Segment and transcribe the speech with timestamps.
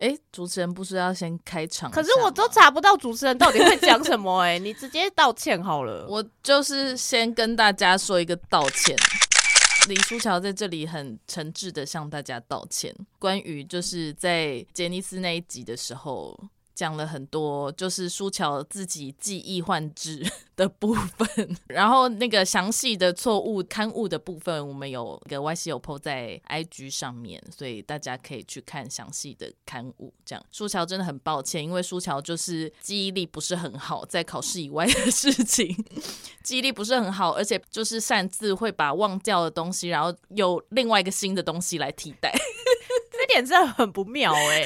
[0.00, 1.90] 哎，主持人不是要先开场？
[1.90, 6.06] 可是我都查不到主持人到底会讲什么哎， 你直接道歉好了。
[6.08, 8.96] 我就是先跟大家说一个道歉，
[9.88, 16.38] 李书乔在这里很诚挚的向大家道歉，关于就是在杰尼斯那一集的时候。
[16.80, 20.26] 讲了很多，就是舒乔自己记忆换置
[20.56, 30.10] 的部分， 然后那个详细的错误刊物的部分，我们有个 YC 有 po 在 IG 上面，所以大家可以去看详细的刊物。
[30.24, 35.76] 这样，舒乔真的很抱歉，因为舒乔就是记忆力不是很好，在考试以外的事情。
[36.42, 42.32] 记忆力不是很好，而且就是擅自会把忘掉的东西，然后有另外一个新的东西来替代，
[43.12, 44.64] 这点真的很不妙哎、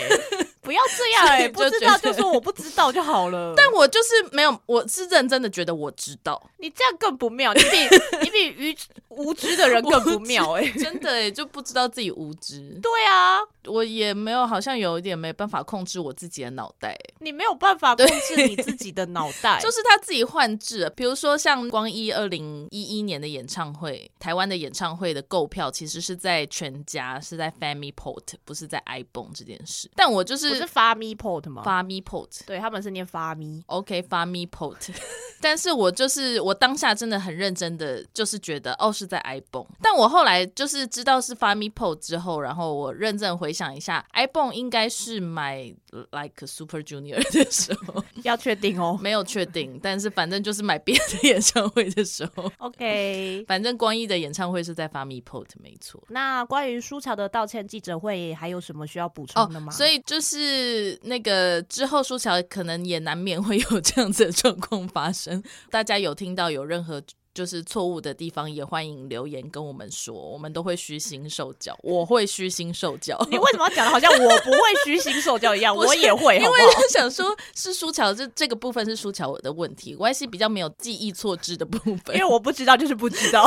[0.65, 3.53] 不要这样哎、欸，不知道就说我不知道就好了。
[3.57, 6.43] 但我就是没有，我是认真的觉得我知道。
[6.57, 7.69] 你这样更不妙，你比
[8.25, 8.77] 你比愚
[9.11, 12.81] 无知的人更不妙哎、欸， 真的哎、欸，就不知道自己无知。
[12.81, 17.15] 对啊，我也没有，好像有一点没办法控制我自己的脑袋、欸。
[17.21, 20.91] 你没有办法控制你自己的脑袋，就是他自己换置。
[20.97, 29.91] 比如说像光一二零一一年的演唱会，台湾的演唱会的购票其实是在全家，是在 Family Port，不是在 ibon 这件事。
[29.95, 30.54] 但我就是。
[30.55, 33.63] 不是 FamiPort 吗？FamiPort，对，他们是念 Fami。
[33.67, 34.95] OK，FamiPort。
[35.41, 39.67] 但是我就是我当下真的很认真的，就是觉得哦是在 iPhone。
[39.83, 45.75] 但我后来就是知道是 FamiPort 之后，然后我认真回想一下，iPhone 应该是买
[46.11, 49.79] Like Super Junior 的时候，要确定哦，没有确定。
[49.83, 53.45] 但是反正就是买别的演唱会的时候，OK。
[53.49, 56.03] 反正光一的演唱会是在 FamiPort，没错。
[56.09, 59.73] 那关于苏乔的道歉记者会，还有什么需要补充的吗？
[59.73, 60.99] 哦，所以就是。
[61.03, 65.43] 那个之后，苏乔可能也难免会有这样子的状况发生。
[65.71, 67.03] 大家有听到有任何？
[67.35, 71.77] 就是错误的地方，也欢迎留言跟我们说，我们都会虚心受教。
[71.83, 73.19] 我会虚心受教。
[73.29, 75.75] 你为什么要讲的好像我不会虚心受教一样？
[75.77, 82.15] 我也会好好，因为想说是舒乔，这这个部分是舒乔的问题，我还是比较没有记忆错置的部分。
[82.15, 83.45] 因为我不知道，就是不知道，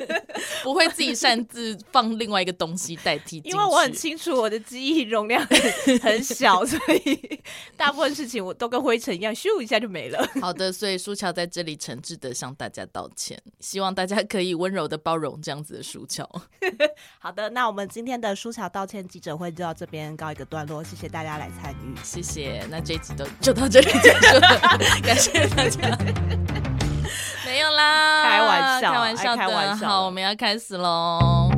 [0.64, 3.42] 不会自己擅自放另外一个东西代替。
[3.44, 5.46] 因为我很清楚我的记忆容量
[6.00, 7.38] 很小，所以
[7.76, 10.26] 大部分事情我都跟灰尘一样，咻一下就没了。
[10.40, 13.17] 好的，所以舒乔在这里诚挚的向大家道歉。
[13.60, 16.28] 希望大家可以温柔的包容这样子的书樵。
[17.18, 22.64] 好的，那我们今天的书桥道歉记者会就到这边告一个段落，谢谢大家来参与，谢谢。
[22.70, 24.58] 那这一集都就到这里结束了，
[25.02, 25.98] 感谢大家。
[27.44, 29.88] 没有啦，开玩笑，开玩笑，开玩笑。
[29.88, 31.57] 好，我们要开始喽。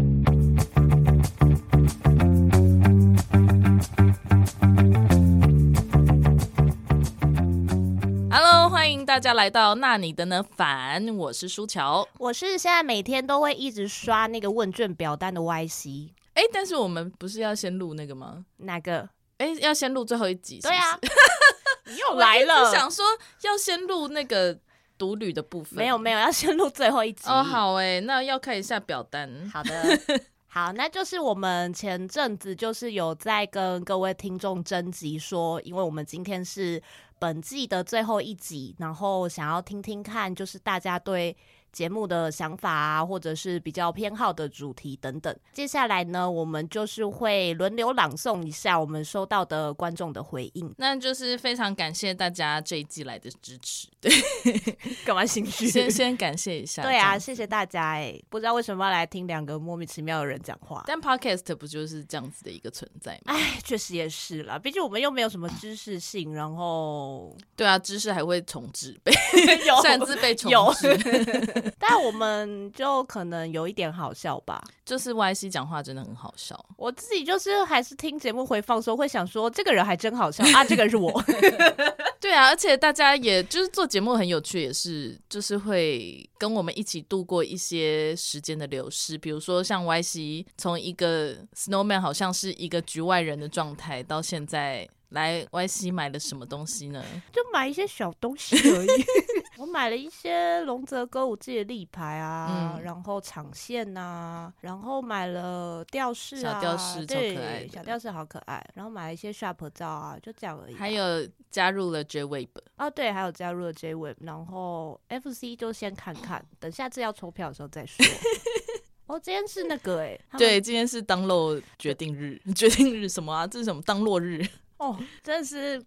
[8.71, 16.11] 欢迎大家来到那你的呢反，我是舒乔，我是现在每天都会一直刷那个问卷表单的 YC。
[16.35, 18.45] 哎，但是我们不是要先录那个吗？
[18.59, 19.09] 哪个？
[19.39, 20.79] 哎，要先录最后一集是不是？
[20.79, 20.99] 对啊，
[21.91, 22.71] 你又来了。
[22.71, 23.05] 想说
[23.43, 24.57] 要先录那个
[24.97, 27.29] 独旅的部分，没有没有，要先录最后一集。
[27.29, 29.51] 哦，好哎，那要看一下表单。
[29.53, 30.01] 好的，
[30.47, 36.81] 好，那就是我们前阵子就是有在跟各位听众征集说，因为我们今天是。
[37.21, 41.37] 本季的最后一集，然后想要听听看，就是大家对
[41.73, 45.35] 节目的想法啊，或者是比较偏好的主题等等。
[45.53, 50.73] 接下来呢，我们就是会轮流朗诵一下我们收到的观众的回应。
[50.79, 53.89] 那就是非常感谢大家这一季来的支持。
[54.01, 54.11] 对，
[55.05, 55.69] 干嘛心虚？
[55.69, 56.83] 先先感谢一下。
[56.83, 57.91] 对啊，谢谢大家。
[57.91, 60.83] 哎，不知道为什么要来听两个莫名其妙的人讲话。
[60.87, 63.35] 但 Podcast 不就是这样子的一个存在吗？
[63.35, 64.59] 哎，确实也是啦。
[64.59, 69.13] 毕竟我们又没有什么知识性，然后对啊，知识还会重置， 被
[69.83, 71.60] 擅自被重置。
[71.79, 76.59] 但我们就可能有一点好笑吧，就是 YC 讲话真的很好笑。
[76.77, 81.23] 我自己就是还是听节目回放的时候会想说，这个人还真好笑啊，这个人是我。
[82.21, 89.17] 对啊，而且大家也就是做节目很有趣，也是就是会跟我们一起度过一些时间的流逝。
[89.17, 94.89] 比如说像 YC 从一个 Snowman 好像是一个局外人的状态，到现在。
[95.11, 97.05] 来 YC 买了什么东西呢？
[97.33, 98.89] 就买一些小东西而已。
[99.59, 108.65] 我买了一些龙泽歌舞伎的立牌啊，嗯、然后长线啊，然后买了吊饰啊，小吊饰超可爱，小吊饰好可爱。
[108.75, 110.75] 然后买了一些 Sharp 照啊，就这样而已。
[110.75, 114.17] 还有加入了 J-Wave 啊，对，还有加入了 J-Wave。
[114.21, 118.05] 然后 FC 就先看看，等下次要抽票的时候再说。
[119.07, 123.45] 哦，今天是那个哎、欸，对，今天是当落决定日， 决定日什么啊？
[123.45, 124.47] 这是什么当落日？
[124.81, 125.81] 哦，真的是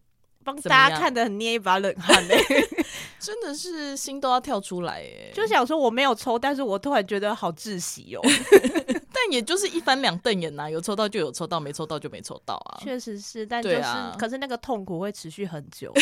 [0.44, 2.86] 帮大家看的很捏一把冷汗呢、欸，
[3.20, 5.32] 真的是心都要跳出来哎！
[5.34, 8.22] 就想说我没有抽，但是我突然觉得好窒息哦。
[9.16, 12.82] 但也就是一翻两瞪眼呐，有抽到就有抽到，没抽到就没抽到啊。
[12.82, 15.94] 确实是，但就是，啊、可是那个痛苦会持续很久。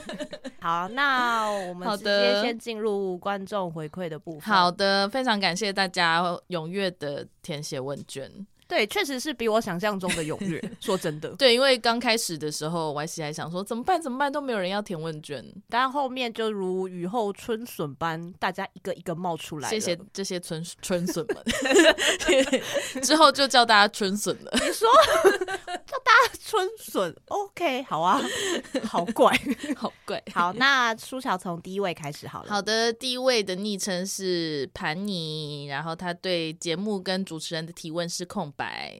[0.60, 4.42] 好，那我们直接先进入观众回馈的部分。
[4.42, 8.30] 好的，非常感谢大家踊跃的填写问卷。
[8.70, 10.62] 对，确实是比我想象中的踊跃。
[10.78, 14.00] 说真的，对，因为刚开始的时候，Y C 还想说怎么办？
[14.00, 14.30] 怎么办？
[14.30, 15.44] 都没有人要填问卷。
[15.68, 19.68] 但后面就如雨后春笋般，大家一个一个冒出来。
[19.68, 23.02] 谢谢这些春 春笋们。
[23.02, 24.52] 之后就叫大家春笋了。
[24.54, 24.88] 你说
[25.66, 28.22] 叫大家春笋？OK，好啊，
[28.84, 29.36] 好怪，
[29.74, 30.22] 好怪。
[30.32, 32.50] 好，那舒乔从第一位开始好了。
[32.50, 38.98] 好的，第一位的昵称是盘尼，然后他对节目跟主持人的提问是空白，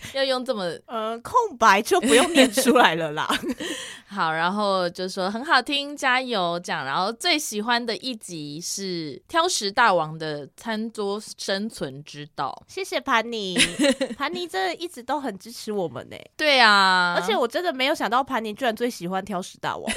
[0.14, 3.28] 要用这么呃空白就不用念出来了啦。
[4.08, 6.84] 好，然后就说很好听，加油这样。
[6.84, 12.60] 然后最喜欢的一集是挑食大王的餐桌生存之道。
[12.66, 13.56] 谢谢盘尼，
[14.18, 16.16] 盘尼真的一直都很支持我们呢。
[16.36, 19.92] 对啊，而且我真的没有想到盘尼居然最喜欢挑食大王。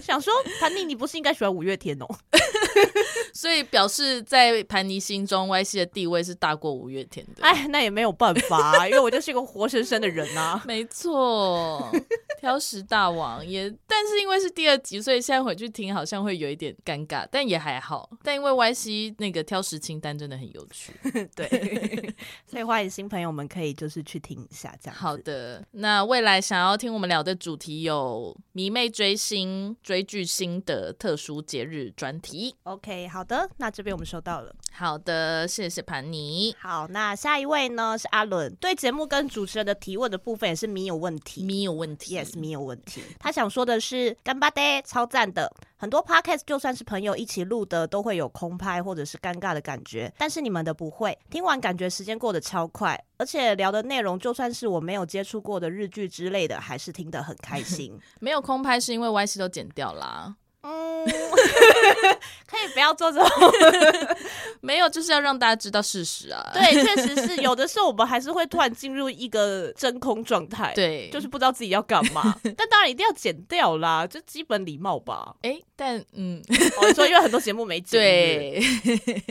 [0.00, 2.06] 想说盘尼，你不是应该喜欢五月天哦？
[3.32, 7.42] 所以表示在盘尼心中，Y C 的地位是大过五月天的。
[7.42, 10.62] 哎，那也没有办法啊，因为我就是一个活生生的人啊。
[10.66, 11.90] 没错，
[12.40, 18.10] 挑食大王也，但是因为是第二集，所以现在回去听好像会有一点尴尬，但也还好。
[18.22, 20.92] 但因为 Y C 那个挑食清单真的很有趣，
[21.36, 22.14] 对，
[22.46, 24.96] 所以欢迎新朋友们可以就是去听一下这样。
[24.96, 32.54] 好的，那未来想要听我们聊的主题有迷妹追星、追剧星的、特殊节日专题。
[32.64, 34.54] OK，好的，那这边我们收到了。
[34.72, 36.54] 好的，谢谢盘尼。
[36.58, 43.02] 好，那下一位呢是阿伦，对节目跟主持人的提问的部分也是没有问题，没有问题，yes，咪有问题。
[43.18, 57.92] 他想说的是，干巴爹超赞的，很多 podcast 就算是朋友一起录的，都会有空拍或者是尴尬的感觉，但是你们的不会，听完感觉时间过得超快，而且聊的内容就算是我没有接触过的日剧之类的，还是听得很开心。
[58.18, 60.34] 没有空拍是因为 Y C 都剪掉啦。
[60.66, 61.06] 嗯，
[62.46, 63.28] 可以不要做这种，
[64.60, 66.50] 没有，就是要让大家知道事实啊。
[66.52, 72.34] 对，确实是有的时候我们还是会突然进入一个真空状态，对，就是不知道自己要干嘛。
[72.56, 75.36] 但当然一定要剪掉啦，就基本礼貌吧。
[75.42, 76.42] 哎、欸，但嗯，
[76.80, 78.60] 我、哦、说因为很多节目没剪，对，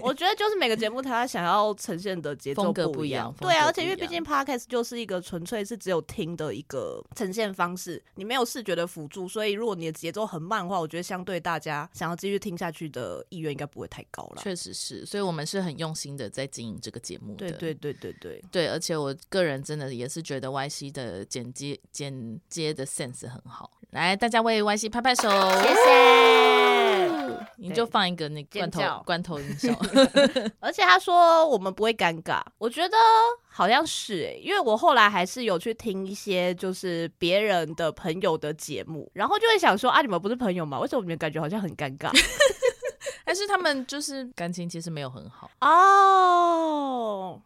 [0.01, 14.41] 我觉得就是每个节目它想要呈现的节奏不一样，对啊，而且因为毕竟 Podcast 就是一个纯粹是只有听的一个呈现方式，你没有视觉的辅助，所以如果你的节奏很慢的话，我觉得相对大家想要继续听下去的意愿应该不会太高了。
[14.43, 17.49] 确实是，所以我们是很用心的在经营这个节目的。
[17.49, 23.71] 对对对对对对，而且我个人真的也是觉得 Y C 的剪接剪接的 sense 很好。
[23.89, 25.29] 来，大家为 Y C 拍拍手，
[25.61, 26.84] 谢谢。
[27.57, 29.69] 你就放一个那个罐头罐头音效。
[30.59, 32.97] 而且他说我们不会尴尬，我觉得
[33.47, 40.79] 好像是哎、欸，因为我后来还是有去听一些就是别人的朋友的节目，然后就会想说啊，你们不是朋友吗？
[40.79, 42.09] 为什么你们感觉好像很尴尬？
[43.27, 47.41] 但是他们就是感情其实没有很好哦。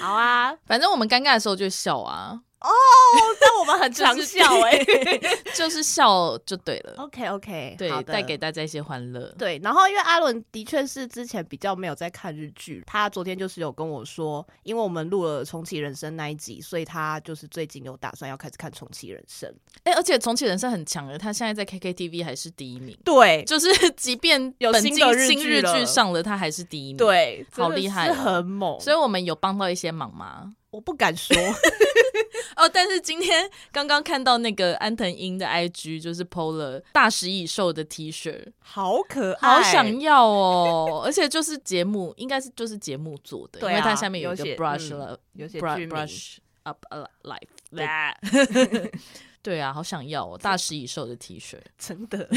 [0.00, 2.40] 好啊，反正我们尴尬的时候就笑啊。
[2.66, 5.20] 哦，但我们很常笑哎、 欸，
[5.54, 6.94] 就是笑就对了。
[6.98, 9.32] OK OK，对，带给大家一些欢乐。
[9.38, 19.48] 对，然后因为阿伦的确是之前比较没有在看日剧，他昨天就是有跟我说，因为我们录了《重启人生》那一集，所以他就是最近有打算要开始看《重启人生》。
[19.84, 22.96] 哎、欸，而且《重启人生》很强的，他现在在 KKTV 还是第一名。
[23.04, 26.96] 对，就是即便有新的新日剧上了，他还是第一名。
[26.96, 28.80] 对，好厉害，很猛。
[28.80, 30.52] 所以我们有帮到一些忙吗？
[30.70, 31.36] 我不敢说
[32.56, 41.02] 哦，但是今天刚刚看到那个安藤英的 IG，就是 PO 了大食蚁兽的 T 恤，好可爱，好想要哦！
[41.04, 47.48] 而且就是节目，应该是就是节目做的，因为它下面有一个 brush 了、嗯，有些 brush up a life。
[49.42, 50.36] 对啊，好想要哦！
[50.36, 52.28] 大食蚁兽的 T 恤，真的。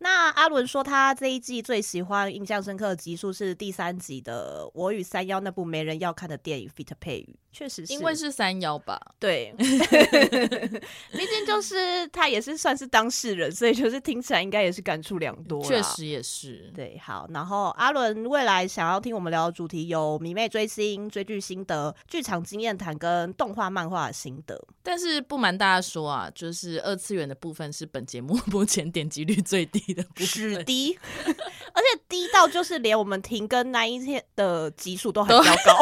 [0.00, 9.00] 那阿伦说他这一季最喜欢、印象深刻的集数是第三集的《我与三幺》那部没人要看的电影 Fit 配语，确实是因为是三幺吧？
[9.18, 15.62] 对， 毕竟就是他也是算是当事人，所以就是听起来应该也是感触良多。
[15.64, 16.70] 确实也是。
[16.74, 24.60] 对，好，然后阿伦未来想要听我们聊的主题有迷妹追星、追剧心得、剧场经验谈跟动画漫画的心得。
[24.82, 26.08] 但是不瞒大家说。
[26.08, 35.78] 啊，就是二次元的部分是本节目 目前点击率最低的，是低，而且低到就是连我们停更那一天的集数都很糟糕。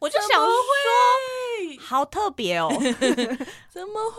[0.00, 0.48] 我就想说，
[1.80, 2.68] 好特别哦！
[3.70, 4.16] 怎么会？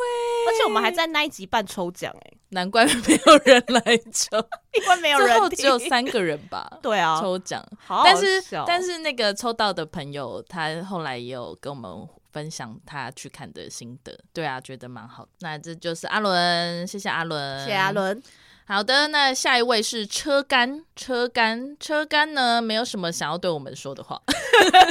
[0.48, 4.38] 而且我们还在那一集办抽奖哎，难怪没有人来抽，
[4.74, 6.70] 因为没有人，最后只有三个人吧？
[6.82, 15.28] 对啊，抽奖，好好但是但是那个抽到的朋友，他后来也有跟我们分享他去看的心得，对啊，觉得蛮好。
[15.40, 18.22] 那这就是阿伦，谢谢阿伦，谢谢阿伦。
[18.66, 24.22] 好的，那下一位是车干，车干，车干呢，没有什么想要对我们说的话，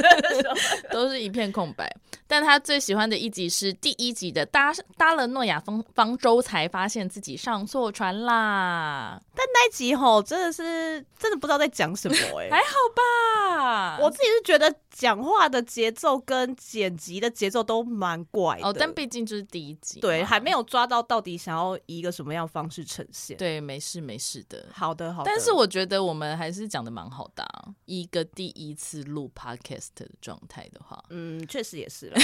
[0.91, 1.91] 都是一片空白。
[2.27, 9.19] 但他最喜欢的一集是第一集的搭搭了诺亚方方舟，才发现自己上错船啦。
[9.35, 13.97] 但那一集吼，真的是真的不知道在讲什么哎、欸，还好吧？
[13.99, 18.67] 我自己是觉得讲话的节奏跟剪辑的节奏都蛮怪的。
[18.67, 23.35] 哦，但毕竟就是第一集，对，还没有抓到到底想要以一个什么样的方式呈现。
[23.37, 23.60] 对。
[23.61, 25.31] 没事没事的，好的好的。
[25.31, 32.17] 但是我觉得我们还是讲的蛮好的，啊，一个第一次录 podcast 的状态的话，嗯，确实也是了，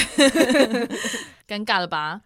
[1.48, 2.22] 尴尬了吧？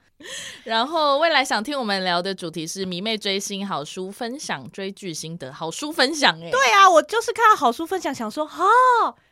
[0.63, 6.35] 然后未来想听我们聊的主题是迷妹追星好书分享、追剧心得、好书分享。
[6.41, 8.63] 哎，对啊，我就是看到好书分享，想说哈，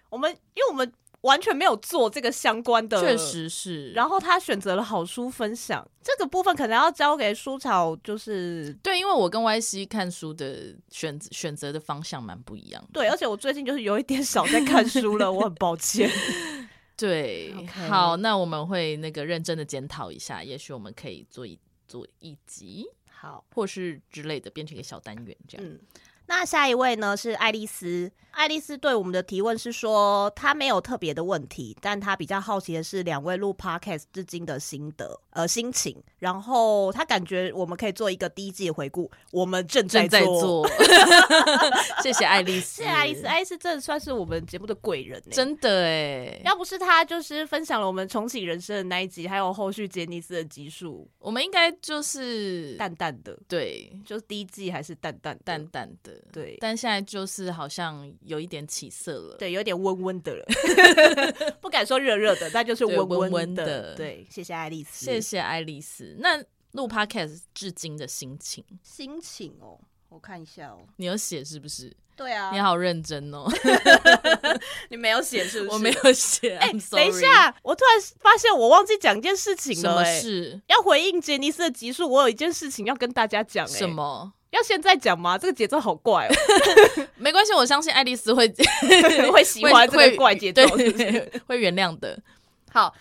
[0.10, 0.92] 我们因为我们。
[1.22, 3.92] 完全没有做这个相关的，确实是。
[3.92, 12.84] 然后他选择了好书分享这个部分，可能要交给书草，就是对，因为我跟 Y C 看书的选选择的方向蛮不一样。
[12.94, 16.10] 对，而且我最近就是有一点少在看书了， 我很抱歉。
[16.96, 17.88] 对，Okay.
[17.88, 21.58] 好，那我们会那个认真的检讨一下，也许我们可以做一
[21.88, 25.66] 做一集，好，或是之类的，变成一个小单元这样。
[25.66, 25.80] 嗯
[26.30, 40.70] 那下一位呢是爱丽丝，爱丽丝对我们的提问是说，她没有特别的问题，但她比较好奇的是两位录 podcast 至今的心得呃心情，然后她感觉我们可以做一个第一季的回顾，我们正在做，在 做
[42.04, 56.19] 谢谢爱丽丝，谢谢爱丽丝，爱丽丝真的算是我们节目的贵人，真的哎，要不是她就是分享了我们重启人生的那一集，还有后续杰尼斯的集数，我们应该就是淡淡的，对，就是第一季还是淡淡淡淡的。
[56.32, 60.46] 对，但现在就是好像有一点起色了，对，有点温温的了，
[61.62, 63.96] 不敢说热热的，但就是温温温的。
[63.96, 66.16] 对，谢谢爱丽丝，谢谢爱丽丝。
[66.20, 71.96] 那录 Podcast 至今的心情，心情哦，我看一下哦，你有写是不是？
[72.20, 73.50] 对啊，你好认真哦，
[74.92, 75.72] 你没有写是不是？
[75.72, 76.58] 我没有写。
[76.58, 80.60] 哎，等一下，我突然发现我忘记讲一件事情了，什么事？
[80.68, 83.66] 要回应杰尼斯的集数，我有一件事情要跟大家讲。
[83.66, 84.34] 什么？
[84.50, 85.38] 要现在讲吗？
[85.38, 86.36] 这个节奏好怪哦。
[87.16, 88.54] 没关系，我相信爱丽丝会
[89.32, 90.68] 会喜欢这个怪节奏，
[91.48, 92.20] 会原谅的。
[92.74, 92.94] 好。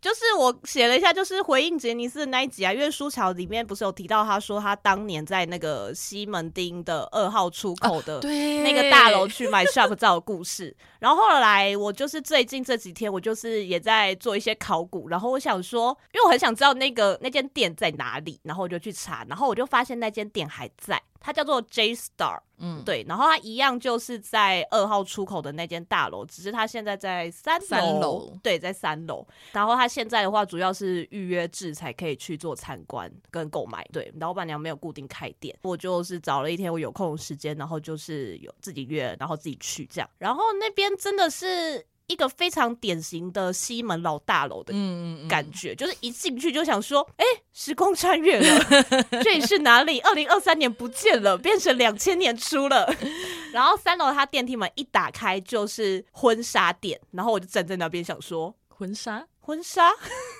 [0.00, 10.74] 就是我写了一下，就是回应杰尼斯的那一集啊，因为书樵里面不是有提到，他说他当年在那个西门町的二号出口的那个大楼去买 shop 照的故事。
[10.98, 21.00] 然后后来我就是最近这几天，我就是也在做一些考古，然后我想说，因为我很想知道那个那间店在哪里，然后我就去查，然后我就发现那间店还在。
[21.20, 29.26] 它叫做 J Star，嗯，对，然后它一样就是在二号出口的那间大楼，只是它现在在三楼，三楼，对，在三楼。
[29.52, 33.86] 然后它现在的话，主要是预约制才可以去做参观跟购买。
[33.92, 40.10] 对，老板娘没有固定开店，我就是找了一天我有空的时间，然后就是有自己约，然后自己去这样。
[40.18, 41.86] 然后那边真的是。
[42.10, 44.72] 一个非常典型的西门老大楼的
[45.28, 48.64] 感觉，嗯嗯嗯，就是一进去就想说，哎、欸，时空穿越了，
[49.22, 50.00] 这里是哪里？
[50.00, 52.92] 二零二三年不见了，变成两千年初了。
[53.54, 59.92] 然后三楼它电梯门一打开就是婚纱店，然后我就站在那边想说，婚纱，婚纱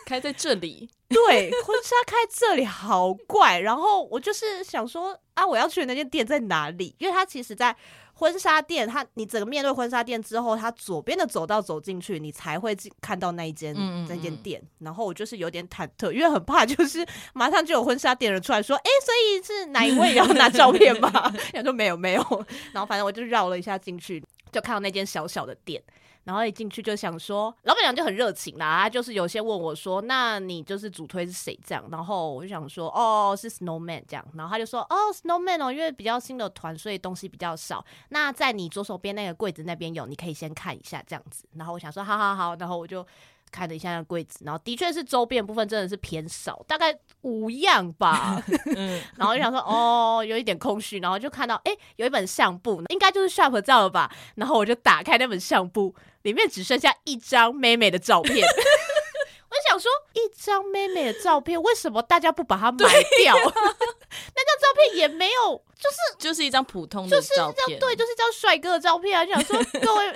[0.07, 3.61] 开在这里， 对，婚纱开这里好怪。
[3.61, 6.97] 然后我就是想说，啊，我要去的那间店在哪里？
[6.99, 7.77] 因为它其实在。
[8.21, 13.75] 婚纱店，它你整个面对婚纱店之后，它左边的走道走进去，你才会进看到那一间
[14.07, 14.63] 那间店。
[14.81, 21.11] 然后我就是有点忐忑，因为很怕，就是马上就有婚纱店人出来说：“哎、欸，所以是哪一位要拿照片吗？”
[21.55, 22.23] 然后说没有没有。
[22.73, 24.23] 然后反正我就绕了一下进去，
[24.53, 25.83] 就看到那间小小的店。
[26.25, 37.85] 然后一进去就想说，老板娘就很热情啦，他就是有些问我说：“那你就是主推是谁？”这样，然后我就想说：“哦，是 Snowman 这样。”然后他就说：“哦，Snowman 哦，因为比较新的团，所以东西比较少。
[38.11, 43.05] 那在你左手边那个柜子那边有，你可以先看一下这样子。”然后我想说：“好好好。”然后我就
[43.51, 48.41] 看了一下那个柜子，然后的确是周边部分真的是偏少，大概五样吧。
[48.77, 54.13] 嗯， 然后就想说：“哦，有一点空虚。”然后就看到哎，有一本相簿，应该就是 Shop 照了吧？
[54.37, 55.95] 然后我就打开那本相簿。
[56.23, 58.47] 里面只剩下一张妹妹的照片，
[59.51, 63.37] 我想说，一张妹妹的照片，为什么大家不把它买掉？
[63.37, 69.25] 啊、 那张照片也没有就是就是一张普通的照片，对，就是一张帅哥的照片啊！
[69.25, 70.13] 就想说 各位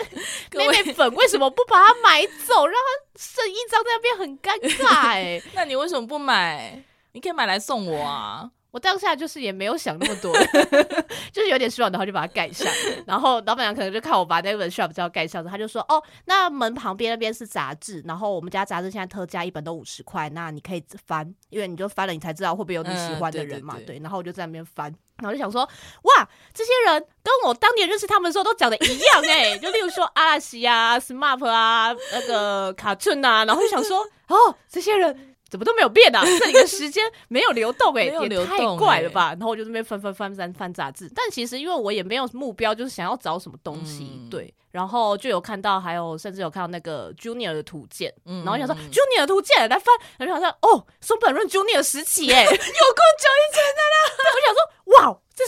[0.52, 5.42] 妹妹粉为什么不把它买走，让它剩一张在那边很尴尬哎、欸？
[5.54, 6.82] 那你为什么不买？
[7.12, 8.50] 你可以买来送我啊！
[8.74, 10.34] 我当下就是也没有想那么多，
[11.30, 12.66] 就是有点失望，然后就把它盖上。
[13.06, 23.74] 然后老板娘可能就看我把那本 shop 照盖上，她就说：“哦，那门旁边那边是杂志，然后我们家杂志现在特价一本都五十块，那你可以翻，因为你就翻了，你才知道会不会有你喜欢的人嘛。
[23.76, 25.62] 嗯”对，对，对，对，然后我就在那边翻，然后就想说
[26.02, 29.58] ：“哇，这些人跟我当年认识他们的时候都长得一样哎、欸！
[29.60, 36.20] 就例如说阿拉西啊、SMAP 啊、那个卡顿啊，然后就想说：哦，这些人。”怎么都没有变啊？
[36.26, 39.28] 这里的时间没有流动哎、欸，也太怪了吧！
[39.28, 44.52] 然后我就这边翻翻翻翻翻杂志，但其实因为我也没有目标，就是想要找什么东西，嗯、对。
[44.72, 53.96] 然后就有看到，还有甚至有看到那个 Junior 的图鉴，嗯、然后想说 Junior 的图鉴来翻，然后想说哦，松本润 Junior 时期哎、欸， 有够久以前的啦！
[54.34, 54.58] 我想说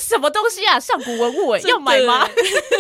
[0.09, 0.79] 什么东西啊？
[0.79, 2.29] 上古文物哎、欸，要买吗？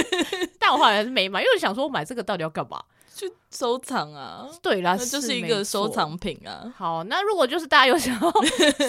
[0.59, 2.83] 但我后来还是没买，因为我想说我买这个到底要干嘛？
[3.15, 6.71] 去收藏啊，对啦，那就是一个收藏品啊。
[6.77, 8.31] 好，那如果就是大家有想要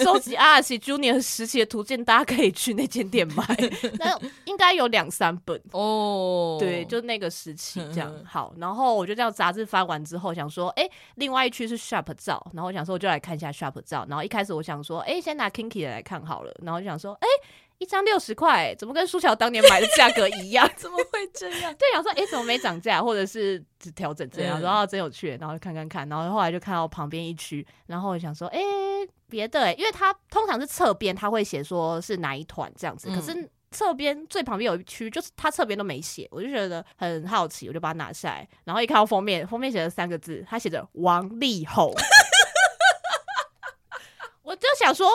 [0.04, 3.42] 收集阿拉西 Junior 时期的图鉴，大家可以去那间店买，
[3.98, 6.58] 那应该有两三本哦。
[6.60, 8.12] 对，就那个时期这样。
[8.26, 14.04] 好，然后我就这样杂志翻完之后，想说，哎、欸，另外一区是 Sharp 照，然后我想说我就来看一下 Sharp 照。
[14.10, 16.54] 然后一开始我想说，哎、欸，先拿 Kinky 的来看好了。
[16.62, 17.48] 然后就想说，哎、欸。
[17.78, 20.68] 一张六十块，怎么跟苏乔当年买的价格一样？
[20.76, 21.74] 怎么会这样？
[21.78, 24.60] 对，想说，哎、欸，怎么没涨价，或者是只调整这样？
[24.60, 41.94] 然后真有趣，然后就看看看，然后后来就看到旁边一区，然后我想说，哎、欸，别的、欸，因为它通常是侧边，他会写说是哪一团这样子，可是侧边最旁边有一区，就是它侧边都没写，我就觉得很好奇，我就把它拿下来，然后一看到封面，封面写了三个字，它写着王力宏，
[44.42, 45.08] 我就想说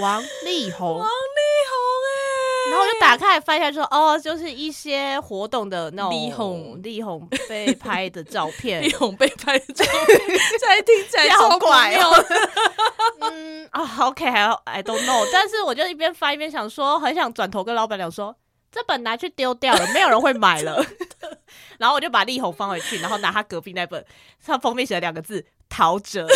[0.00, 1.02] 王力宏。
[2.70, 12.24] 然后我就打开来翻一下，说哦，就是一些活动的那种力宏 力宏被拍的照片，力宏被拍的照片，现在听起来好怪哦。
[13.20, 15.28] 嗯啊、oh,，OK，I don't know。
[15.32, 18.34] 但是我就一边翻一边想说，很想转头跟老板娘说，
[18.70, 20.84] 这本拿去丢掉了，没有人会买了。
[21.78, 24.04] 然后我就把力宏放回去，然后拿他隔壁那本，
[24.44, 26.26] 他封面写了两个字：陶喆。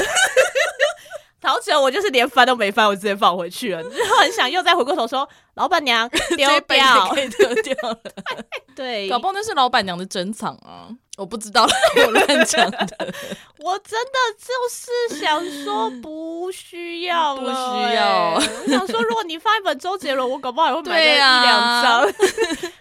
[1.53, 3.83] 陶喆，我就是连翻都没翻，我直接放回去了。
[3.83, 7.99] 然后很想又再回过头说，老板娘 丢掉，可以丢掉了。
[8.75, 10.89] 对，搞不好那是老板娘的珍藏啊。
[11.23, 11.65] 我不知道，
[12.05, 12.79] 我乱讲的。
[13.63, 18.35] 我真的就是想说不需要了， 不需要。
[18.35, 21.47] 我想说，如果你放一本周杰伦，我搞不好也会买一两
[21.81, 22.01] 张。
[22.01, 22.07] 啊、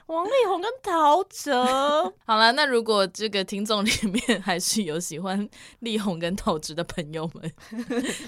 [0.07, 1.53] 王力宏跟陶喆。
[2.25, 5.47] 好了，那如果这个听众里面还是有喜欢
[5.81, 7.53] 力宏跟陶喆的朋友们，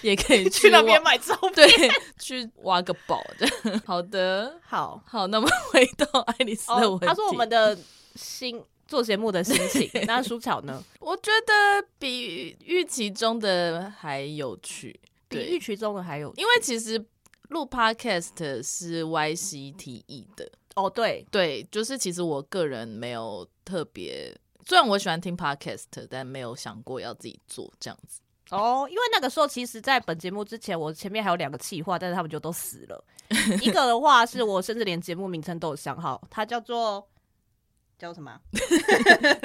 [0.04, 3.82] 也可以去，去那边买照片，对，去挖个宝的。
[3.84, 7.76] 好的，好好，那么回到爱丽丝的问题，他说我们的
[8.15, 8.63] 心。
[8.93, 10.84] 做节目的心情，那舒巧呢？
[11.01, 16.39] 我觉得比预期中的还有趣，比预期中的还有趣。
[16.39, 17.03] 因为其实
[17.49, 24.32] 录 podcast 是 Y C T E 的哦，对对，就是其实我个人没有特别，
[24.67, 28.88] 虽然我喜欢听 podcast，但没有想过要自己做这样子哦。
[28.88, 33.03] 因为那个时候，其实，在本节目之前，我前面还有两个企划，但是他们就都死了。
[33.60, 37.08] 一个的话，是我甚至连节目名称都有想好，它叫做。
[37.99, 38.39] 叫什么？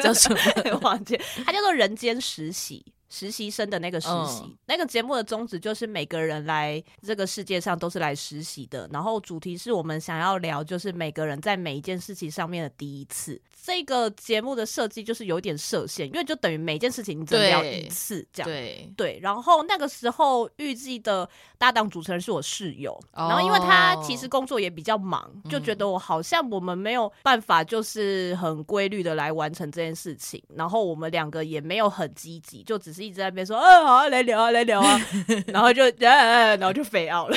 [0.03, 0.79] 叫什么？
[0.83, 2.85] 忘记，它叫做《人间实习》。
[3.09, 8.89] 实习生的那个实习，嗯、那个节目的宗旨就是每个人来这个世界上都是来实习的。
[8.93, 13.41] 然后主题是我们想要聊，就是每个人在每一件事情上面的第一次。
[13.65, 18.49] 这个节目的设计就是有点设限，因为就等于每件事情你只聊一次这样。
[18.49, 19.19] 对对。
[19.21, 30.43] 然后那个时候预计的搭档主持人是我室友，哦、然后因为他其实工作也比较忙，就觉得我好像我们没有办法就是很规律的来完成这件事情。
[30.55, 32.98] 然后我们两个也没有很积极，就只是。
[33.05, 35.01] 一直在那边说，嗯，好啊，来聊啊，来聊啊，
[35.49, 37.37] 然后就，然后就飞奥了。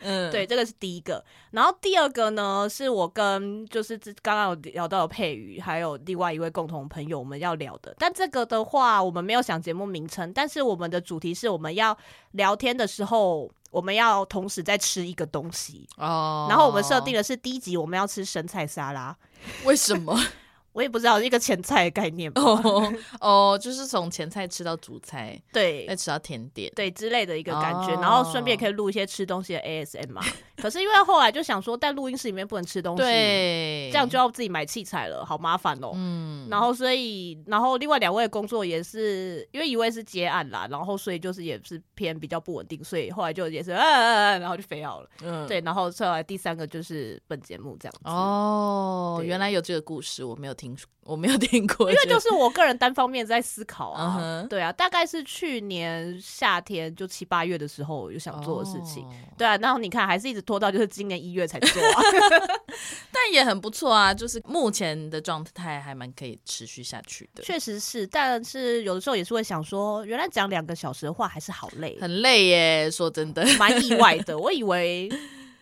[0.00, 1.24] 嗯， 对，这个是第一个。
[1.50, 7.94] 然后第二个呢，是我跟就是刚刚有聊到的佩瑜，还有另外一位共同朋友，我们要聊的。
[7.98, 11.96] 但这个的话，我们没有想节目名称，但是我们的主题是我们要
[12.32, 16.46] 聊天的时候，我们要同时在吃一个东西哦。
[16.48, 19.14] 然后我们设定的是第一集我们要吃生菜沙拉，
[19.64, 20.18] 为什么？
[20.72, 30.22] 我也不知道一个前菜的概念哦 哦，就是从前菜吃到主菜，对，再吃到甜点，对之类的一个感觉，然后顺便可以录一些吃东西的 ASM 嘛，
[30.56, 35.92] 可是因为后来就想说，在录音室里面不能吃东西，对，这样就要自己买器材了，好麻烦哦。
[35.94, 45.06] 嗯，然后所以，然后另外两位的工作也是，因为一位是接案啦，然后所以就是也是偏比较不稳定，所以后来就也是，嗯嗯嗯，然后就飞了。
[45.22, 48.00] 嗯，对，然后后来第三个就是本节目这样子。
[48.04, 50.88] 哦，对原来有这个故事，我没有听说。
[51.04, 54.48] 我没有听过，因为就是我个人单方面在思考啊，uh huh.
[54.48, 59.12] 对啊，大概是去年夏天就七八月的时候有想做的事情，oh.
[59.36, 62.00] 对啊，然后你看还是一直拖到就是今年一月才做啊，
[63.10, 75.10] 但也很不错啊，就是目前的状态还蛮可以持续下去的，确实是，但是有的时候也是会想说，原来讲两个小时的话还是好累，很累耶，说真的，蛮意外的，我以为。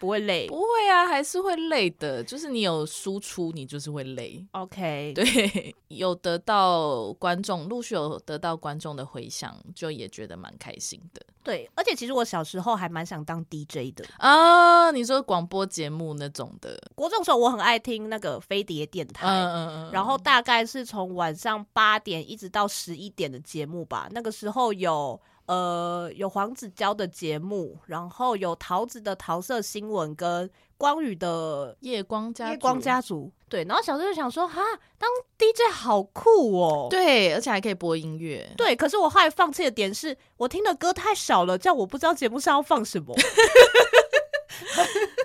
[0.01, 2.25] 不会累，不会啊，还是会累的。
[2.25, 4.43] 就是你有输出，你就是会累。
[4.53, 11.21] OK，对， 有得到观众，陆续有得到观众的回响，就也觉得蛮开心的。
[11.45, 14.91] 对，而且其实我小时候还蛮想当 DJ 的啊。
[14.91, 24.09] 你说广播节目那种的，国中的时候我很爱听那个飞碟电台，嗯嗯嗯，然后大概是从晚上八点一直到十一点的节目吧。
[24.13, 25.21] 那个时候有。
[25.51, 33.33] 呃，有黄子佼的节目，然后有桃子的桃色新闻，跟光宇的夜光家夜光家族。
[33.49, 34.63] 对，然后小时候就想说，哈，
[34.97, 36.87] 当 DJ 好酷哦。
[36.89, 38.49] 对，而且还可以播音乐。
[38.57, 43.13] 对，可是我后来放弃的点是我听的歌太少了，叫我不知道节目上要放什么。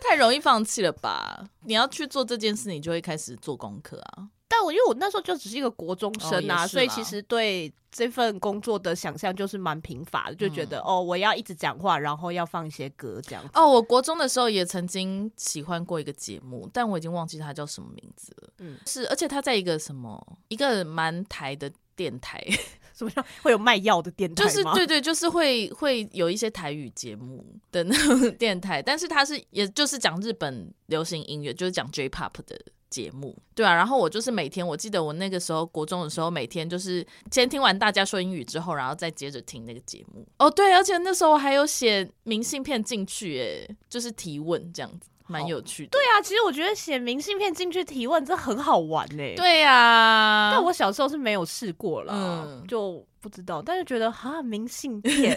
[0.01, 1.47] 太容易放弃了吧？
[1.65, 4.29] 你要去做这件事，你就会开始做功课啊。
[4.47, 13.49] 但我因为我那时候就只是一个国中生啊，哦、所以其实对这份工作的想象就是蛮贫乏的，就觉得、嗯、哦，我要一直讲话，然后要放一些歌这样子。
[13.53, 18.49] 哦，我国中的时候也曾经喜欢过一个节目，但我已经忘记它叫什么名字了。
[18.59, 22.39] 嗯，是，而且它在一个什么一个蛮台的电台，
[22.93, 24.43] 什么叫会有卖药的电台？
[24.43, 32.59] 就是对对，就是会会有一些台语节目的那种 电台，但是它是也就是讲日本流行音乐，就是讲 J-pop 的。
[32.95, 40.25] 节目对啊，然后我就是每天，我记得我那个时候国中的时候，每天就是先听完大家说英语之后，然后再接着听那个节目。
[40.39, 45.89] 哦，对，而且那时候我还有写明信片进去，哎，就是提问这样子，蛮有趣的。
[45.89, 49.35] 对啊，其实我觉得写明信片进去提问这很好玩呢。
[49.35, 53.05] 对啊，但我小时候是没有试过了，嗯，就。
[53.25, 55.35] 不知道，但是觉得哈明信 片，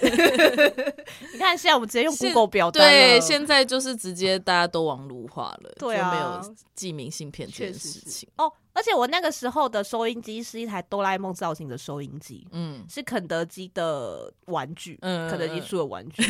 [1.33, 8.53] 你看现在我们直接用 Google 表单，对，现在就是直接大家都网络化了，对啊，没有寄明信片这件事情哦。
[8.79, 16.23] 而且我那个时候的收音机是一台哆啦 A 梦造型的收音机，嗯，是肯德基的玩具，嗯，肯德基出的玩具，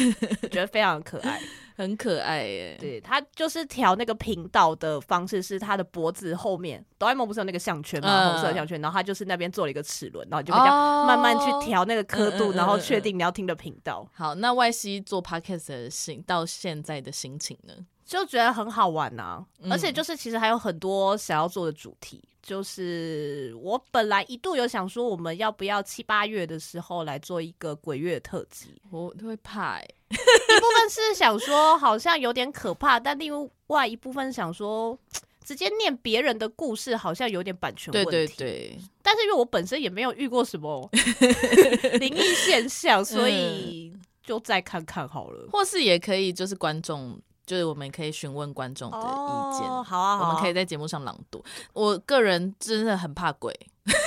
[0.43, 1.39] 我觉得非常可爱。
[1.77, 8.33] 很可爱耶，对，它就是调那个频道的方式，是它的脖子后面，哆啦 A 梦不是有那个项圈嘛？
[8.33, 14.09] 红色项圈，然后它就是那边做了一个齿轮，然后就会这样慢慢去调那个刻度，然后确定你要听的频道。
[14.13, 17.75] 好，那外西做 podcast 的心到现在的心情呢？
[18.05, 22.25] 就觉得很好玩呐，而且就是其实还有很多想要做的主题。
[22.49, 28.81] 就是我本来一度有想说，我们要不要七八月的时候来做一个鬼月特辑？
[28.91, 34.99] 我会怕，一部分是想说好像有点可怕，但另外一部分想说，
[35.45, 38.11] 直接念别人的故事好像有点版权问题。
[38.11, 38.79] 对对对。
[39.03, 40.89] 但是因为我本身也没有遇过什么
[42.01, 45.51] 灵异现象，所以就再看看好了。
[45.53, 47.21] 或是也可以，就是观众。
[47.49, 51.43] 就是我们可以询问观众的意见，哦，好啊，好啊，我们可以在节目上朗读。
[51.73, 53.51] 我个人真的很怕鬼，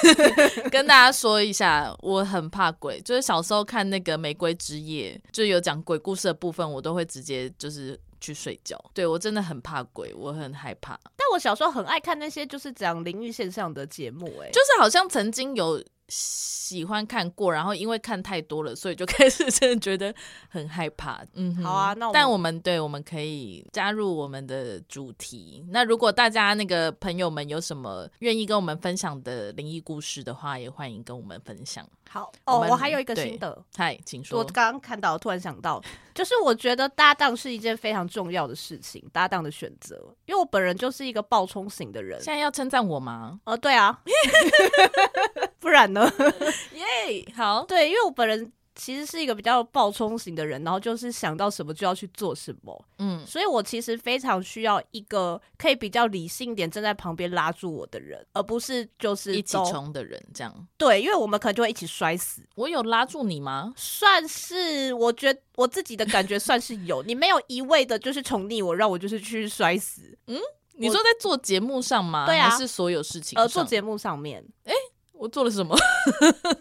[0.69, 3.01] 跟大家说一下，我很怕鬼。
[3.01, 8.79] 就是小时候看那个《玫瑰之夜》，就有讲鬼故事的部分，我都会直接就是去睡觉。
[8.93, 10.99] 对，我真的很怕鬼，我很害怕。
[11.17, 15.83] 但我小时候很爱看那些就是讲灵异现象的节目，哎，就是好像曾经有。
[16.11, 20.13] 喜欢看过，然后因为看太多了，所以就开始真的觉得
[20.49, 21.23] 很害怕。
[21.33, 25.65] 嗯，好啊，那我但我们对我们可以加入我们的主题。
[25.69, 31.87] 那如果大家那个朋友们有什么愿意跟我们分享的灵异故事的话，也欢迎跟我们分享。
[32.13, 34.37] 好哦，我，还有一个心得，嗨，请说。
[34.37, 35.81] 我刚刚看到，突然想到，
[36.13, 39.95] 就是我觉得搭档是一件非常重要的事情，搭档的选择，
[40.25, 42.19] 因为我本人就是一个暴冲型的人。
[42.21, 43.39] 现在要称赞我吗？
[43.45, 43.97] 呃，对啊，
[45.61, 46.01] 不然呢？
[46.75, 46.83] 耶
[47.25, 48.51] ，yeah, 好，对，因为我本人。
[48.81, 60.67] 其实是一个比较暴冲型的人，然后就是想到什么就要去做什么，嗯，所以我其实非常需要一个可以比较理性点站在旁边拉住我的人，而不是就是一起冲的人这样。
[60.77, 62.41] 对，因为我们可能就会一起摔死。
[62.55, 63.71] 我有拉住你吗？
[63.75, 67.03] 算是，我觉得我自己的感觉算是有。
[67.03, 70.17] 你没有一味的就是宠溺我，让我就是去摔死。
[70.25, 70.39] 嗯，
[70.73, 72.25] 你说在做节目上吗？
[72.25, 73.37] 对啊，还是所有事情？
[73.37, 74.43] 呃，做节目上面。
[74.63, 74.73] 哎，
[75.13, 75.77] 我做了什么？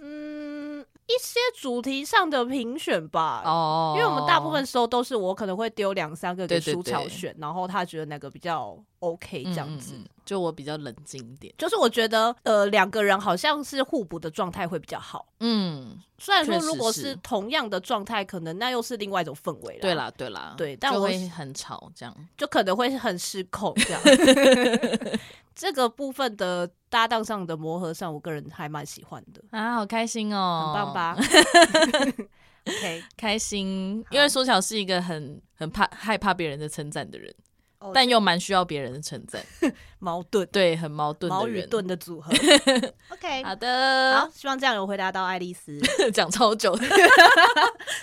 [1.11, 1.13] 嗯。
[1.13, 3.43] 一些主题上的评选吧。
[3.45, 9.95] 哦，因为我们大部分时候都是我可能会丢两三个给苏巧选，然后他觉得哪个比较 OK 这样子。
[9.95, 15.27] 嗯嗯嗯，就我比较冷静一点，就是我觉得呃两个人好像是互补的状态会比较好。
[15.41, 19.81] 嗯，虽然说如果是同样的状态，可能那又是另外一种氛围了。
[19.81, 24.01] 对啦，对啦，对，但我会很吵，这样就可能会很失控这样。
[25.53, 31.17] 这个部分的搭档上的磨合上，我个人还蛮喜欢的啊，好开心哦，很棒吧？
[32.67, 37.35] OK，开心，因为书樵是一个很很怕害怕别人的称赞的人。
[37.83, 39.43] Oh, 但又蛮需要别人的称赞，
[40.01, 42.31] 矛盾，对，很矛盾的矛与盾的组合。
[43.09, 45.81] OK，好的，好，希望这样有回答到爱丽丝。
[46.13, 46.79] 讲超久，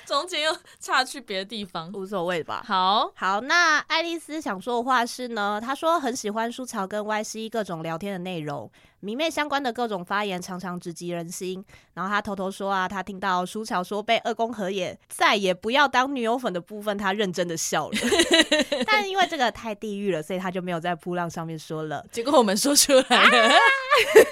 [0.04, 2.63] 中间又岔去别的地方，无所谓吧。
[2.68, 8.72] 好好，那爱丽丝想说的话是呢，她说很喜欢书樵跟 YC 各种聊天的内容。
[9.08, 17.98] 迷妹相关的各种发言常常直击人心，然后他偷偷说啊，他听到舒乔说被二宫和也再也不要当女友粉的部分，他认真的笑了。
[18.86, 22.06] 但因为这个太地狱了，所以他就没有在铺浪上面说了。
[22.12, 23.48] 结果我们说出来了。
[23.48, 23.54] 啊、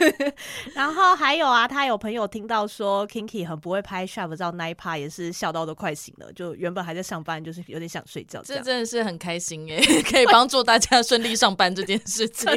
[0.73, 6.34] 然后还有啊，他有朋友听到说 Kinky 很不会拍 Shop 照那一趴，也是笑到都快醒了。
[6.34, 8.56] 就原本还在上班，就是有点想睡觉这。
[8.56, 12.49] 这真的是很开心耶， 可以帮助大家顺利上班这件事情。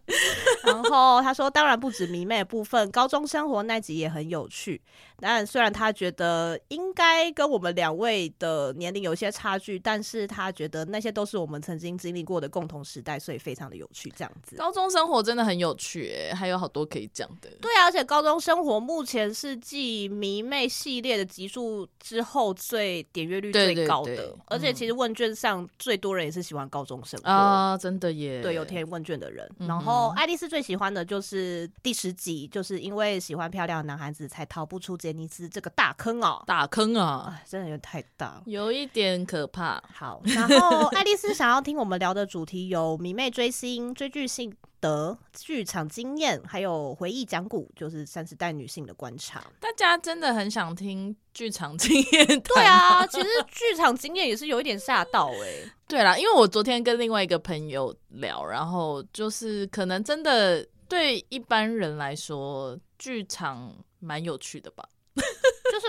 [0.64, 1.50] 然后他说。
[1.52, 4.80] 当然不止迷妹的部分，高中生活那集也很有趣。
[5.20, 14.12] 但虽然他觉得应该跟我们两位的年龄有些差距，但是他觉得那些都是我们曾经经历过的共同时代，所以非常的有趣。
[14.16, 17.50] 这样子，高中生活真的很有趣，哎，还有好多可以讲的。
[17.60, 28.40] 对啊，而且高中生活目前是继迷妹系列的集数之后最点阅率最高的，而且其实问卷上最多人也是喜欢高中生活啊，真的耶。
[28.40, 29.48] 对，有填问卷的人。
[29.58, 39.82] 然后爱丽丝最喜欢的就是第十集，就是因为喜欢漂亮的男孩子才逃不出杰尼斯这个大坑哦，大坑啊，真的有点太大，有一点可怕。
[39.92, 49.42] 好，然后爱丽丝想要听我们聊的主题有迷妹追星、追剧心得、剧场经验，还有回忆讲古，就是三十代女性的观察。
[49.58, 52.26] 大家真的很想听剧场经验？
[52.42, 55.72] 对啊， 其实剧场经验也是有一点吓到哎、欸。
[55.88, 64.88] 对啦，因为我昨天跟另外一个朋友聊，然后就是可能真的对一般人来说，剧场蛮有趣的吧。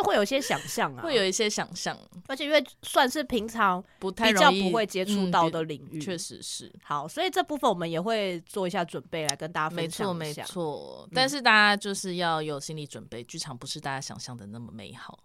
[0.01, 6.71] 就是会有一些想象啊，会有一些想象，而且因为算是平常不太比较不会接触到的领域，确、嗯、实是。
[6.83, 10.13] 好，所以这部分我们也会做一下准备来跟大家分享一下。
[10.13, 11.09] 没错，没错。
[11.13, 15.19] 但是大家就是要有心理准备，剧、嗯、场不是大家想象的那么美好。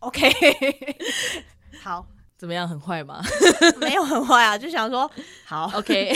[0.00, 0.28] OK，
[1.82, 2.68] 好，怎么样？
[2.68, 3.22] 很坏吗？
[3.80, 5.08] 没有很坏啊，就想说
[5.44, 5.70] 好。
[5.78, 6.12] OK.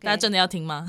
[0.00, 0.86] 大家真的要听吗？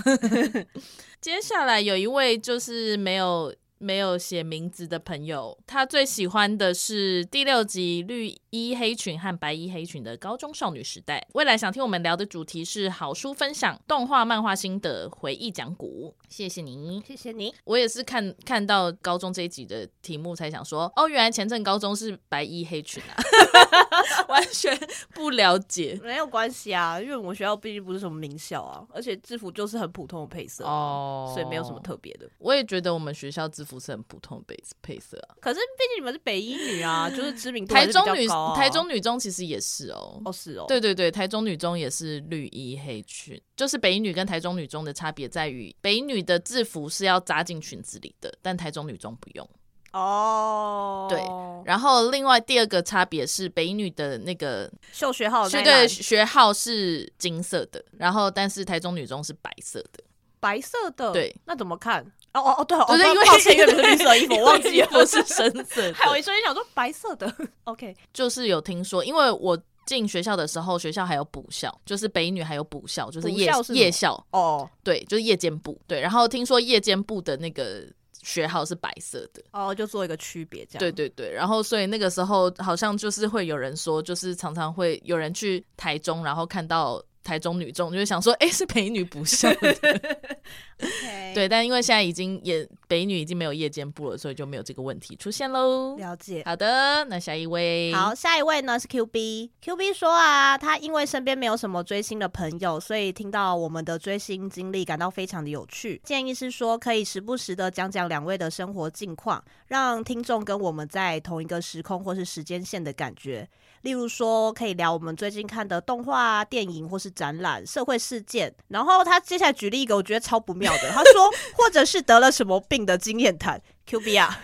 [1.19, 3.53] 接下来有一位就是没有。
[3.81, 11.27] 没有写名字的朋友，他最喜欢的是第六集绿衣黑裙和白衣黑裙的高中少女时代。
[11.33, 16.13] 未来想听我们聊的主题是好书分享、动画、漫画心得、回忆讲古。
[16.29, 17.53] 谢谢你，谢谢你。
[17.63, 23.17] 我也是看看到高中这一集的题目才想说，哦，原来前阵高中是白衣黑裙啊，
[24.29, 24.77] 完全
[25.15, 25.99] 不了解。
[26.03, 32.29] 没有关系啊，因为我们学校毕竟不是什么名校啊，而且制服就是很普通的配色哦，所以没有什么特别的。
[32.37, 33.70] 我也觉得我们学校制服。
[33.71, 49.49] 不是很普通的配色啊，可是毕竟你们是北一女啊，就是知名度、啊、台中女台中女中其实也是哦，哦是哦，对对对，台中女中也是绿衣黑裙，就是北一女跟台中女中的差别在于，北一女的制服是要扎进裙子里的，但台中女中不用
[49.93, 51.07] 哦。
[51.09, 51.21] 对，
[51.65, 60.03] 然后另外第二个差别是北一女的那个绣学号，是对学号是金色的，然后但是台中女中是白色的，
[60.41, 62.05] 白色的，对，那怎么看？
[62.33, 65.91] 哦哦哦，对，对对，因为前一个是绿色衣服， 我忘记了，不是深色。
[65.93, 67.33] 还有一瞬间想说白色的
[67.65, 75.99] ，OK， 就是有听说，因为我进学校的时候，学校还有补校，就是北女还有补校，就是夜校夜校哦，对，就是夜间部，对。
[75.99, 77.83] 然后听说夜间部的那个
[78.23, 80.79] 学号是白色的，哦，就做一个区别，这样。
[80.79, 87.03] 对对对，然后所以那个时候好像就是会有人说，就是常常会有人去台中，然后看到。
[87.23, 89.73] 台中女中就是想说，哎、欸，是北女补校的，
[90.79, 91.33] okay.
[91.35, 95.95] 对，但因为现在已经也北女已经没有夜间部了，所以就没有这个问题出现喽。
[95.97, 106.01] 了解，好的，那下一位，好，下一位呢是 Q B，Q B 说啊，他因为身边没有什么追星的朋友，所以听到我们的追星经历感到非常的有趣。
[106.03, 113.47] 建议是说，可以时不时的讲讲两位的生活近况，让听众跟我们在同一个时空或是时间线的感觉。
[113.81, 118.53] 例如说，可以聊我们最近看的动画、电影或是展览、社会事件。
[118.67, 123.61] 然后他接下来举例一个我觉得超不妙的，他说， 或者是得了什么病的经验谈。
[123.83, 124.39] Q B 啊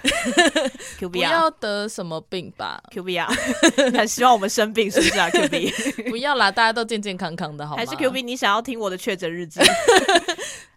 [0.97, 3.29] ，Q B 啊， 不要得什么病吧，Q B 啊，
[3.95, 5.71] 很希望我们生病是不是啊？Q B，
[6.09, 7.77] 不要啦，大家都健健康康的好吗？
[7.77, 8.21] 还是 Q B？
[8.23, 9.61] 你想要听我的确诊日记？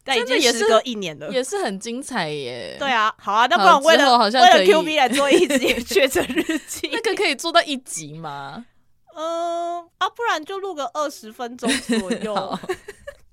[0.04, 2.76] 但已经时隔一年了，也是很精彩耶。
[2.78, 8.64] 对啊，好啊，那不然为了为了 Q B 来做一集 确诊日记，那个可以做到一集吗？
[9.14, 12.58] 嗯啊，不然就录个二十分钟左右。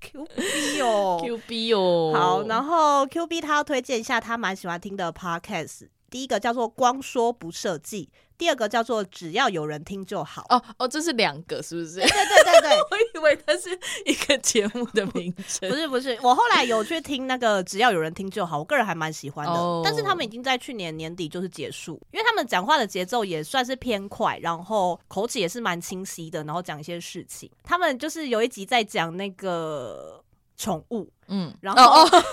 [0.00, 8.10] Q B 哦，Q B 哦，好，然后 Q B 他要推荐一下他蛮喜欢听的 Podcast，第一个叫做“光说不设计”。
[8.38, 11.96] 第二个叫做只要有人听就好哦哦，这是两个是不是？
[11.96, 13.68] 对对对对， 我以为它是
[14.06, 15.66] 一个节目的名称。
[15.68, 19.52] 不是不是，我后来有去听那个只要有人听就好，我个人还蛮喜欢的。
[19.52, 27.50] 哦、但是他们已经在去年年底就是结束，因为他们讲话的节奏也算是偏快，然后口齿也是蛮清晰的，然后讲一些事情。
[27.64, 30.22] 他们就是有一集在讲那个
[30.56, 32.24] 宠物，嗯，然后哦哦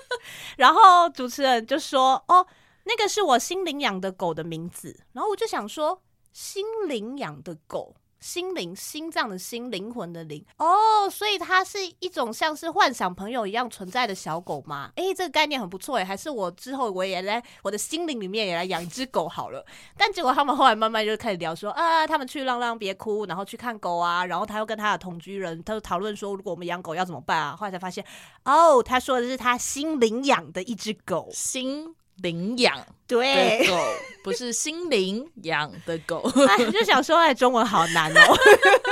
[0.58, 2.46] 然后主持人就说哦。
[2.84, 14.90] 那个是我心领养的狗的名字，然后我就想说，心领养的狗，心灵心脏的心，灵魂的灵，哦，所以它是一种像是幻想朋友一样存在的小狗吗？
[14.96, 19.64] 诶，这个概念很不错诶，还是我之后我也来我的心灵里面也来养一只狗好了。
[19.96, 27.56] 但结果他们后来慢慢就开始聊说啊，他们去浪浪别哭，然后去看狗啊，然后他又跟他的同居人，他就讨论说，如果我们养狗要怎么办啊？
[27.56, 28.04] 后来才发现，
[28.44, 31.94] 哦，他说的是他心领养的一只狗，心。
[32.22, 33.76] 领养对狗
[34.22, 38.36] 不是心灵养的狗，哎，就想说，哎，中文好难哦，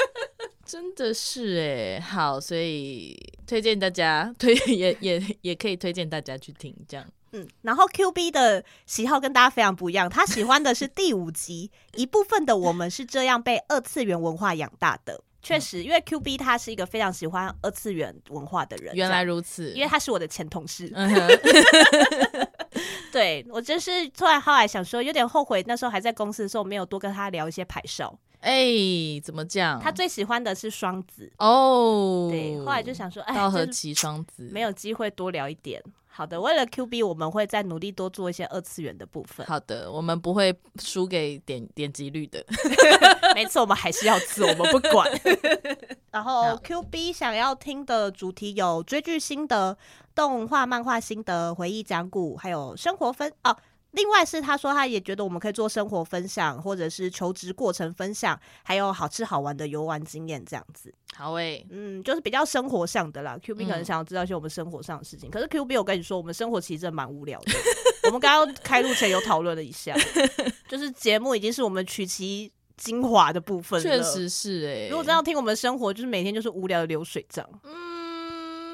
[0.67, 15.23] 真的是哎，好，所以推荐大家推也也也可以推荐大家去听这样，嗯，然后 Q B 的喜好跟大家非常不一样，他喜欢的是第五集一部分的我们是这样被二次元文化养大的。
[15.45, 18.95] 确实，因为 Q B 他是一个非常喜欢二次元文化的人。
[18.95, 20.89] 原来如此，因为他是我的前同事。
[23.23, 28.19] 对，我就是突然后来想说，有点后悔那时候还在公司的时候没有多跟他聊一些牌手。
[28.41, 29.79] 哎、欸，怎么讲？
[29.79, 32.29] 他最喜欢的是双子哦。
[32.29, 35.81] 对，后来就想说，哎，稻荷崎双子没有机会多聊一点。
[36.15, 39.47] 好的，为了 Q B，我们会再努力多做一些二次元的部分。
[39.47, 42.45] 好的，我们不会输给点点击率的。
[43.35, 45.11] 没错，我们还是要做，我们不管。
[46.13, 49.79] 然后 Q B 想要听的主题有追剧心得、
[50.15, 53.57] 动画漫画心得、回忆讲古，还有生活分哦。
[53.93, 60.93] 另外是他说他也觉得我们可以做生活分享，或者是求职过程分享，还有好吃好玩的游玩经验这样子。
[61.15, 63.39] 好诶、欸，嗯，就是比较生活上的啦。
[63.43, 67.53] Q B 可能想要知道一些我们生活上的事情，嗯、可是 Q B 我跟你说，我们生活其实真的蛮无聊的。
[68.05, 69.95] 我们刚刚开录前有讨论了一下，
[70.69, 73.83] 就是节目已经是我们取其精华的部分了。
[73.83, 77.47] 确实是诶、欸，如果真要听我们生活，就是每天就是无聊的流水账。
[77.65, 77.92] 嗯。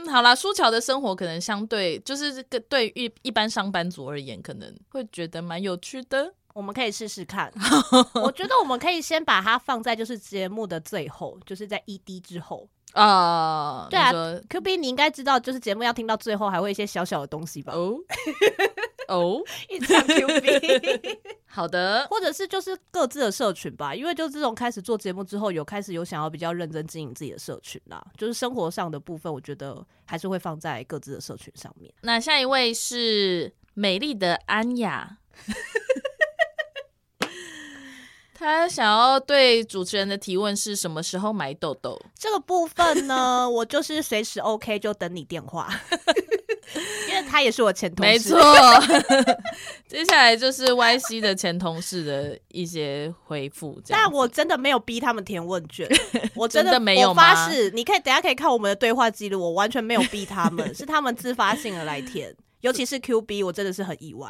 [0.09, 6.33] 好啦，舒乔的生活可能相对就是这个对于一般上班族而言，可能会觉得蛮有趣的。
[6.55, 7.53] 我们可以试试看。
[8.21, 13.87] 我觉得我们可以先把它放在就是节目的最后，就是在 ED 之后啊。
[13.89, 14.13] 对啊
[14.49, 17.73] ，Q B 你应该知道，就是节目要听到最后还会一些小小的东西吧？
[17.75, 17.97] 哦。
[19.09, 31.93] 哦，一场 Q B，好的，或者是就是各自的社群吧，因为就自从开始做节目之后，有开始有想要比较认真经营自己的社群啦，就是生活上的部分，我觉得还是会放在各自的社群上面。
[32.03, 35.17] 那下一位是美丽的安雅，
[38.35, 41.99] 他想要对主持人的提问是什么时候买豆豆？
[42.15, 45.71] 这个部分呢，我就是随时 OK，就等你电话。
[47.09, 48.41] 因为他也是我前同事，没错。
[49.89, 55.89] 接下来就是 YC 的前同事的一些回复，但我真的没有逼他们填问卷，
[56.35, 57.09] 我真的，没有。
[57.11, 62.35] 我发誓，你可以等下可以看我们的对话记录，我完全没有逼他们，是他们自发性的来填。
[62.61, 64.29] 尤其是 QB，我真的是很意外。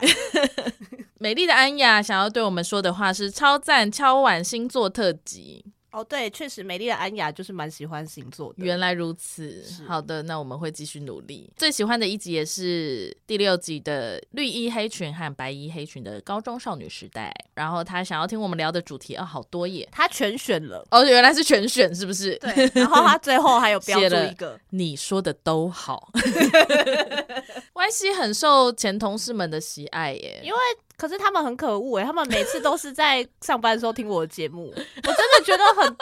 [1.18, 5.64] 美丽的安雅想要对我们说的话是超赞敲碗星座特辑。
[5.90, 8.56] 哦，对，确实，美丽的安雅就是蛮喜欢星座的。
[8.58, 11.50] 原来如此，好的，那我们会继续努力。
[11.56, 17.34] 最喜欢的一集也是第六集的绿衣黑裙和白衣黑裙的高中少女时代。
[17.54, 20.86] 然后他想要听我们聊的主题哦，好多耶，他全选了。
[20.90, 22.36] 哦，原来是全选，是不是？
[22.36, 22.70] 对。
[22.74, 26.10] 然后他最后还有标注一个，你说的都好。
[27.72, 30.58] YC 很受前同事们的喜爱耶，因为。
[30.98, 35.96] 可是他们很可恶哎、他们每次都是在上班的时候听我的节目， 我真的觉得很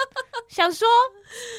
[0.49, 0.89] 想说，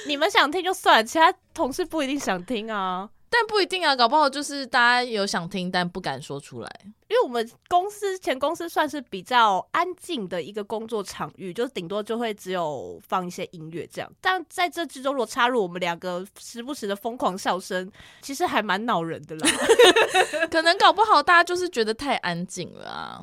[0.05, 3.07] 你们想听就算，其他同事不一定想听啊。
[3.29, 6.81] 但但不一定啊，搞不好就是大家有想听，但不敢说出来。
[7.07, 14.11] 因为我们公司前公司算是比较安静的一个工作场域，就是顶多就会只有放一些音乐这样。
[14.19, 17.91] 但在这之中，如果插入我们两个时不时的疯狂笑声，
[18.23, 19.47] 其实还蛮恼人的啦。
[20.49, 23.21] 可能搞不好大家就是觉得太安静了啊。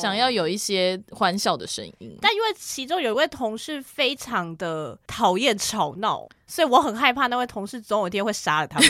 [0.00, 8.88] 想要有一些欢笑的声音，但因为其中有一位同事非常的讨厌吵闹，所以我很害怕那位同事总有一天会杀了他们。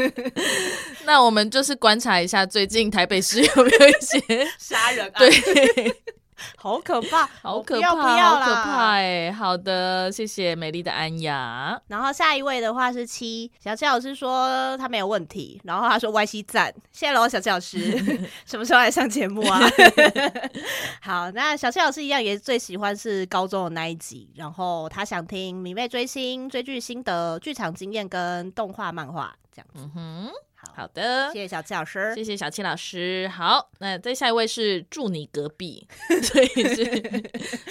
[1.04, 5.28] 那我们就是观察一下，最近台北市有没有一些 杀人案？
[5.28, 5.96] 对。
[6.56, 9.32] 好可怕， 好可怕，不要不要好可怕哎！
[9.32, 11.80] 好的，谢谢美丽的安雅。
[11.88, 17.78] 然后下一位的话是七小七老师说他没有问题，然后他说 Y C 赞，谢谢喽，小七老师，
[18.46, 19.60] 什么时候来上节目啊？
[21.02, 29.80] 好，那小七老师一样也最喜欢是高中的那一集，然后他想听迷妹追星、追剧心得、剧场经验跟动画漫画这样子。
[29.82, 30.30] 嗯哼。
[30.80, 33.28] 好的，谢谢小七老师，谢谢小七老师。
[33.28, 35.86] 好，那再下一位是住你隔壁，
[36.24, 36.86] 所以是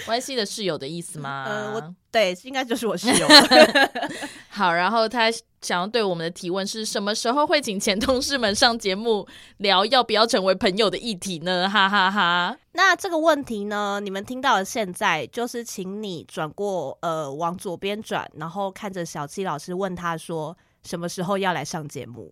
[0.05, 1.45] YC 的室友的意思吗？
[1.47, 3.27] 呃，我对，应该就是我室友。
[4.49, 11.67] 好，然后他想要对我们的提问是什么时候会请前同事们上节目聊要不要成为朋友的议题呢？
[11.67, 12.55] 哈哈哈。
[12.73, 22.31] 那这个问题呢，你们听到了现在就是，请你转过呃往左边转，然后看着小七老师问他说什么时候要来上节目。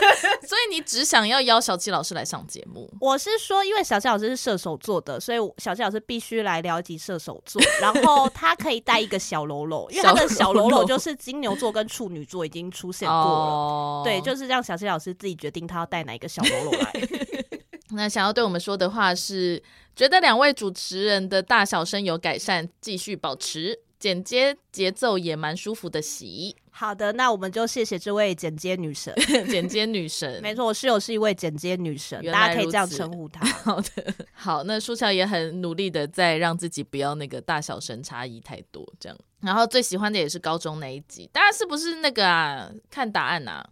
[0.46, 2.90] 所以你只想要邀小七老师来上节目？
[3.00, 7.60] 我是说，因为小七老师是射手座的，所以小七老师必须来聊一集射手座。
[7.80, 13.22] 然后他可以带一个小喽啰，因为他的 小喽啰就是金牛座跟处女座已经出现过了。
[13.22, 16.92] 哦、对，就是让小七老师自己决定他要带哪一个小喽啰来。
[17.90, 19.62] 那想要对我们说的话是：
[19.96, 23.80] 觉得两位主持人的大小声有改善，继续保持。
[23.98, 26.56] 剪接节奏也蛮舒服的，洗。
[26.70, 29.12] 好的，那我们就谢谢这位剪接女神。
[29.50, 33.44] 剪接女神， 没错，我室友是一位剪接女神，大家可以这样称呼她。
[33.46, 39.18] 好的，好，那舒乔也很努力的在让自己不要那个大小声差异太多，这样。
[39.40, 42.70] 然后最喜欢的也是高中那一集，大家是不是那个啊？
[42.90, 43.68] 看答案啊？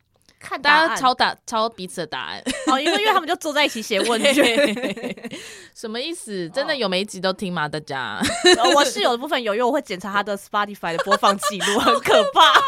[0.48, 2.40] 看大家抄答抄彼此的答案
[2.70, 5.04] 哦，因为因为他们就坐在一起写问卷，
[5.74, 6.48] 什么意思？
[6.50, 7.68] 真的有每一集都听吗？
[7.68, 8.20] 大家？
[8.62, 12.62] 哦、我室友的部分有，因为我会检查他的 Spotify 的播放记录，很可怕，好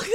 [0.00, 0.06] 可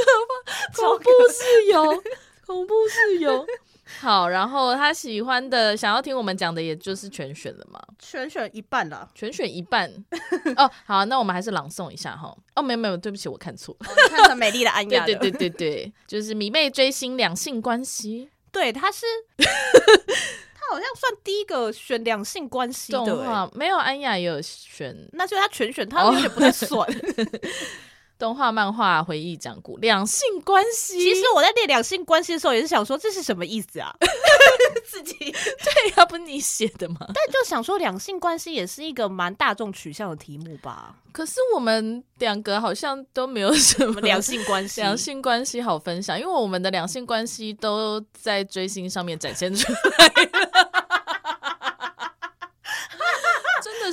[0.73, 2.03] 怕，恐怖室友，
[2.45, 3.45] 恐怖室友。
[3.99, 7.81] 好，然后他喜欢的、想要听我们讲的，也就是全选了嘛？
[7.97, 9.91] 全选一半了，全选一半。
[10.57, 12.35] 哦，好，那我们还是朗诵一下哈。
[12.55, 15.05] 哦，没有没有，对不起，我看错，哦、看成美丽的安 雅。
[15.05, 18.29] 对对对对对，就是迷妹追星两性关系。
[18.51, 19.05] 对，他是
[19.37, 26.81] 他好像算第一个选两性关系的没有安雅也有选，那就他全选，他有点不太算。
[26.81, 26.93] 哦
[28.17, 30.99] 动画、漫画、回忆讲古两性关系。
[30.99, 33.93] 其实我在念两性关系的时候，也是想说这是什么意思啊？
[34.85, 36.97] 自己 对，啊不你写的吗？
[36.99, 40.95] 但就想说两性关系也是一个蛮大众取向的题目吧。
[41.11, 50.46] 可是我们两个好像都没有什么两性关系，两性关系好分享，因为我们的两性关系都在追星上面展现出来。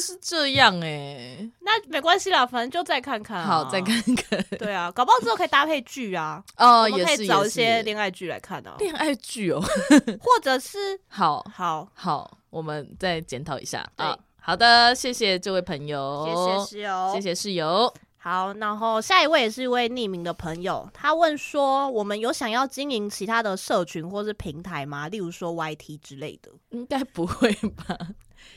[0.05, 3.47] 是这样哎、欸，那没关系啦，反正就再看看、啊。
[3.47, 4.45] 好，再看看。
[4.59, 6.45] 对啊，搞不好之后可以搭配剧啊。
[6.59, 8.77] 哦，也可以找一些恋爱剧来看啊。
[8.79, 9.61] 恋爱剧哦，
[10.21, 10.79] 或者是
[11.09, 14.17] 好好好，我们再检讨一下啊。
[14.41, 17.93] 好的，谢谢这位朋友，谢谢室友，谢谢室友。
[18.19, 25.09] 好，然后下一位也是一位匿名的朋友，他问说：我们有想要经营其他的社群或是平台吗？
[25.09, 26.51] 例如说 YT 之类的？
[26.71, 27.99] 应该不会吧。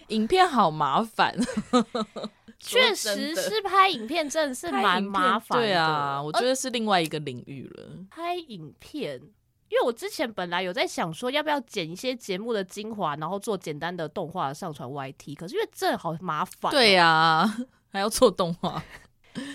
[0.08, 1.36] 影片好麻烦，
[2.60, 5.58] 确实是拍影片真的是 蛮麻烦。
[5.60, 7.90] 对啊，我觉得是另外一个领域了。
[8.10, 9.20] 拍影片，
[9.70, 16.72] 因为我之前本来有在想说，要不要剪一些节目的精华，然后做简单的动画上传 YT，可是因为这好麻烦。
[16.72, 17.46] 对啊，
[17.92, 18.82] 还要做动画。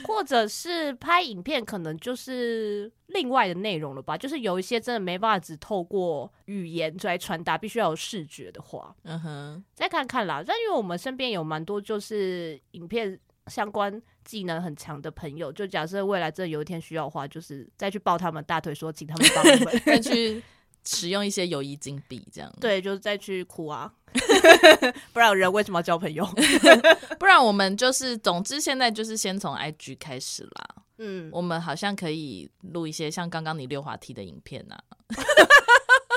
[0.04, 4.16] 或者是拍影片，可能就是另外的内容了吧？
[4.16, 10.42] 就是有一些真的没办法只透过语言来传达，必须要有视觉的话，嗯哼，再看看啦。
[10.46, 13.18] 但因为我们身边有蛮多就是影片
[13.48, 20.42] 相关技能很强的朋友，就假设未来真的有一天需要的话，就是再去抱他们大腿，说请他们帮我们 再去
[20.85, 23.93] 使用一些友谊金币，这样对，就是再去哭啊。
[25.12, 26.24] 不然人为什么要交朋友？
[27.18, 30.74] 不然我们就是，总之现在就是先从 IG 开始啦。
[30.99, 34.97] 嗯，我们好像可以录一些像刚刚你溜滑梯的影片呐、啊。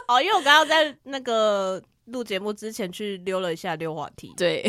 [0.10, 4.34] 哦，因为我刚刚在那个录节目之前去溜了一下溜滑梯。
[4.36, 4.64] 对，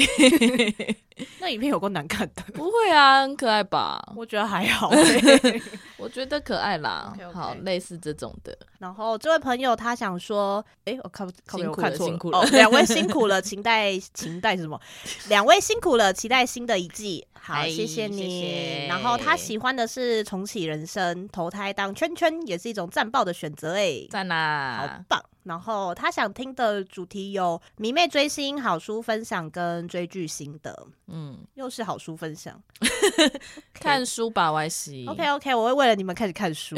[1.40, 2.42] 那影片有够难看的。
[2.54, 4.12] 不会啊，很可爱吧？
[4.14, 5.62] 我觉得还好、 欸。
[5.98, 7.12] 我我觉得可爱啦。
[7.18, 7.32] okay, okay.
[7.32, 8.56] 好，类似这种的。
[8.78, 14.80] 然后这位朋友他想说，哎、欸，我看看没有看错， 辛苦了，两、哦、位辛苦了，请待，请待什么？
[15.28, 17.26] 两位辛苦了，期待新的一季。
[17.32, 18.18] 好，谢谢你。
[18.18, 18.86] 谢谢。
[18.86, 25.20] 然后他喜欢的是重启人生，投胎当圈圈也是一种战报的选择，哎，赞啦，好棒。
[25.42, 30.86] 然后他想听的主题有迷妹追星、好书分享跟追剧心得。
[31.08, 32.60] 嗯，又是好书分享.
[33.74, 35.04] 看书吧，Y C。
[35.06, 36.76] OK OK，我会为了你们开始看书。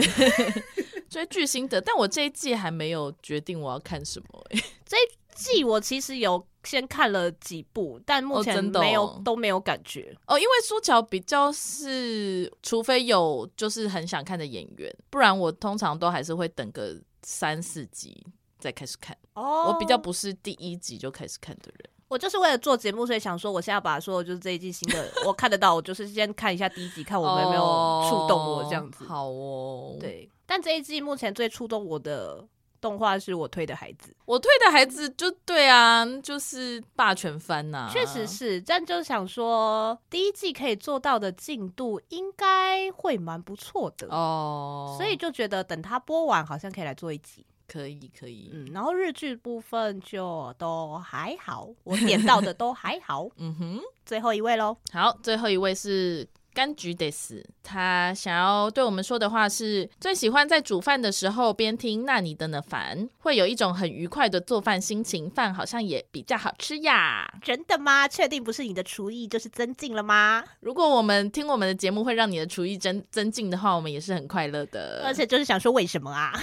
[1.08, 4.46] 追剧心得，但我这一季还没有决定我要看什么。
[4.84, 5.00] 这一
[5.34, 10.38] 季我其实有先看了几部，但目前没有、哦、都没有感觉哦。
[10.38, 18.26] 因为书樵比较是，除非有就是很想看的演员，不然我通常都还是会等个三四集。
[18.58, 21.90] 再开始看哦，oh, 我比较不是第一集就开始看的人。
[22.08, 29.04] 我就是为了做节目，所以想说，我现在要把说就是这一季新的我看得到，我就是先看一下第一集，看我们有没有触动我这样子。
[29.04, 30.28] Oh, 好哦，对。
[30.46, 32.42] 但这一季目前最触动我的
[32.80, 38.58] 动画是我推的孩子，我推的孩子就对啊，就是霸权番呐、啊，确实是。
[38.62, 44.96] 但就是想说，第一季可以做到的进度应该会蛮不错的哦，oh.
[44.96, 47.44] 所以就觉得等他播完，好像可以来做一集。
[47.70, 56.26] 可以可以，嗯，然后日剧部分就都还好，我点到的都还好， 嗯哼，最后一位喽，好，最后一位是。
[56.58, 67.32] 柑橘得死，他想要对我们说的话是：最喜欢在煮饭的时候边听那你的呢烦，会有一种很愉快的做饭心情，饭好像也比较好吃呀。
[67.40, 68.08] 真的吗？
[68.08, 70.42] 确定不是你的厨艺就是增进了吗？
[70.58, 75.04] 如果我们听我们的节目会让你的厨艺增增进的话，我们也是很快乐的。
[75.06, 76.32] 而且就是想说为什么啊？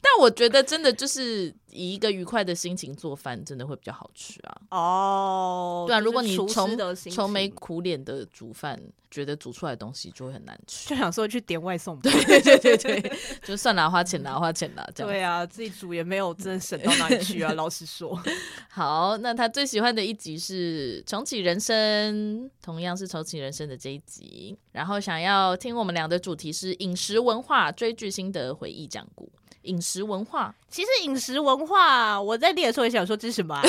[0.00, 1.52] 但我觉得真的就是。
[1.76, 4.56] 以一个愉快的心情做饭，真的会比较好吃啊！
[4.70, 6.46] 哦，对啊，如果你愁
[7.10, 8.80] 愁眉苦脸的煮饭，
[9.16, 11.98] 觉得煮出来的东西就会很难吃，就想说去点外送。
[12.00, 12.12] 对
[12.42, 13.12] 对对对，
[13.42, 15.10] 就算拿花钱拿花钱拿这样。
[15.10, 17.50] 对啊，自己煮也没有真的省到哪里去啊！
[17.56, 18.22] 老实说，
[18.68, 29.32] 好，那他最喜欢的一集是重启人生，同样是重启人生的这一集，然后想要听我们俩的主题是饮食文化、追剧心得、回忆讲故。
[29.62, 33.60] 饮食文化，其实饮食文化，我在列的时候也想说这是什么、啊？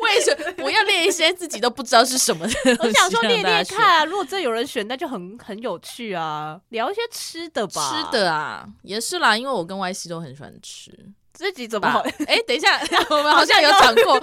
[0.00, 2.54] 为什么我要列一些自己都不知道是什么的？
[2.80, 7.90] 我想说列列看啊，如果真有人选，那就很很有趣啊，聊一些吃的吧。
[7.90, 10.90] 吃的啊，也是啦，因为我跟 Y C 都很喜欢吃。
[11.32, 11.98] 自己怎么好？
[12.26, 12.80] 哎，等一下，
[13.10, 14.22] 我们好像有讲过，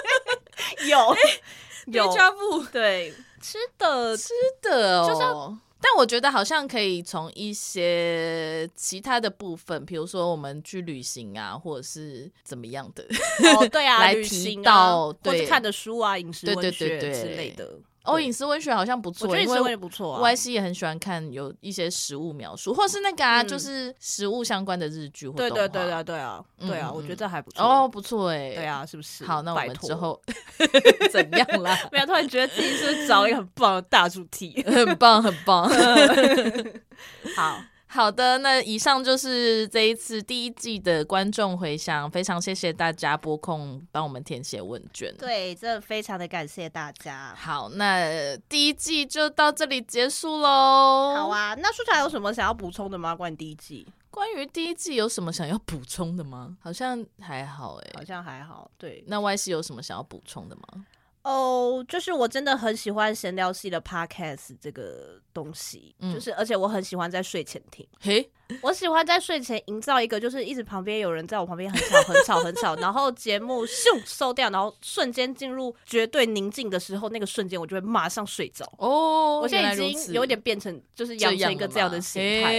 [0.88, 1.16] 有。
[1.86, 2.12] 有。
[2.14, 3.12] 家布对。
[3.40, 4.16] 吃的。
[4.16, 4.32] 吃
[4.62, 5.08] 的哦。
[5.08, 13.02] 就是但我觉得好像可以从一些其他的部分，比如说我们去旅行啊，或者是怎么样的，
[13.56, 17.78] 哦，对啊，来提到对，或者看的书啊、饮食文学之类的。
[18.14, 20.20] 哦，隐私文学好像不错，隐私文学不错啊。
[20.22, 25.34] Y C 也很喜欢看有一些食物描述，或是那个啊，就是食物相关的日剧或。
[25.34, 28.54] 对对对对对啊，对啊，我觉得这还不错哦，不错哎。
[28.54, 29.24] 对啊，是不是？
[29.24, 30.20] 好，那我们之后
[31.10, 31.78] 怎样啦？
[31.92, 35.68] 没有，突然觉得自己是不是找一个很棒的大主题，很 棒很棒。
[37.36, 37.60] 好。
[37.92, 45.12] 好的，那以上就是这一次第一季的观众回响，非常谢谢大家拨空帮我们填写问卷。
[45.18, 47.34] 对，真的非常的感谢大家。
[47.36, 51.16] 好，那第一季就到这里结束喽。
[51.16, 53.12] 好啊，那书樵有什么想要补充的吗？
[53.12, 53.84] 关于第一季？
[54.08, 56.56] 关于第一季有什么想要补充的吗？
[56.62, 58.70] 好像还好哎、欸，好像还好。
[58.78, 60.86] 对，那 Y C 有什么想要补充的吗？
[61.22, 67.86] 哦，oh, 就是我真的很喜欢闲聊系的 podcast 这个东西，嗯、就是而且我很喜欢在睡前听。
[68.00, 68.30] 嘿。
[68.62, 78.64] 我喜欢在睡前营造一个，就是一直旁边有人在我旁边很吵很吵很吵，然后节目咻收掉，然后瞬间进入绝对宁静的时候，那个瞬间我就会马上睡着。
[78.78, 82.52] 哦，我现在已经有点变成就是养成一个这样的心态。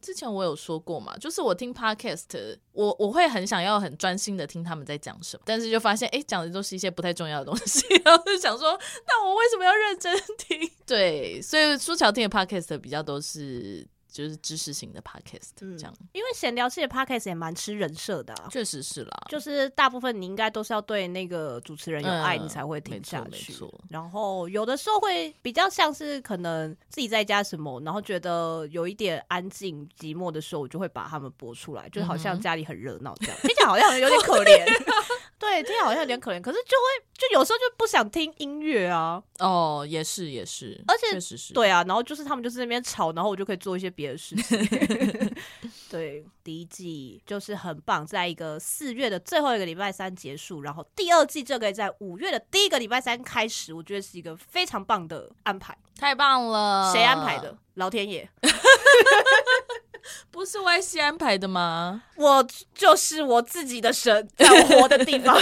[0.00, 10.70] 之前我有说过嘛，就是我听 podcast，我我会很想要很专心的听他们在讲什么，但是就发现哎，讲的都是一些不太重要的东西， 然后就想说，那我为什么要认真听？
[10.86, 13.86] 对，所以舒乔听的 podcast 比较都是。
[14.18, 19.10] 就是知识型的 podcast，这样，嗯、因为闲聊系的 podcast 也蛮吃人设的，啊，确实是啦。
[19.28, 23.52] 就是大部分你应该都是要对那个主持人有爱，你才会听下去。
[23.62, 33.36] 嗯、然后有的时候会比较像是可能自己在家什么，然后觉得有一点安静寂寞的时候，我就会把他们播出来，就好像家里很热闹这样。
[33.42, 34.66] 听起来好像有点可怜。
[35.38, 39.22] 对对，听好像有点可怜，可是就会就有时候就不想听音乐啊。
[39.38, 44.58] 哦，也是也是，而且确实是对啊，然后就是他们就是那边吵，然后我就可以做一些别的事情。
[45.88, 55.76] 对，第一季就是很棒，在一个四月的最后一个礼拜三结束，然后第二季就可以在五月的第一个礼拜三开始，我觉得是一个非常棒的安排。
[55.96, 56.92] 太棒了！
[56.92, 57.56] 谁安排的？
[57.74, 58.28] 老天爷。
[60.30, 62.02] 不是 YC 安排的吗？
[62.16, 65.36] 我就是我自己的神，在我活的地方。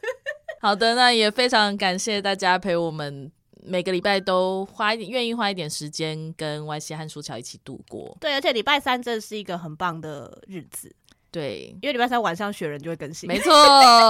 [0.60, 3.30] 好的，那也非常感谢大家陪我们
[3.62, 8.16] 每个礼拜都花一点，愿意花一点时间跟 YC 和舒乔一起度过。
[8.20, 10.94] 对，而且礼拜三真的是一个很棒的日子。
[11.32, 13.28] 对，因为礼拜三晚上雪人就会更新。
[13.28, 13.52] 没错，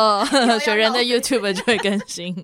[0.59, 2.35] 雪人的 YouTube 就会更新，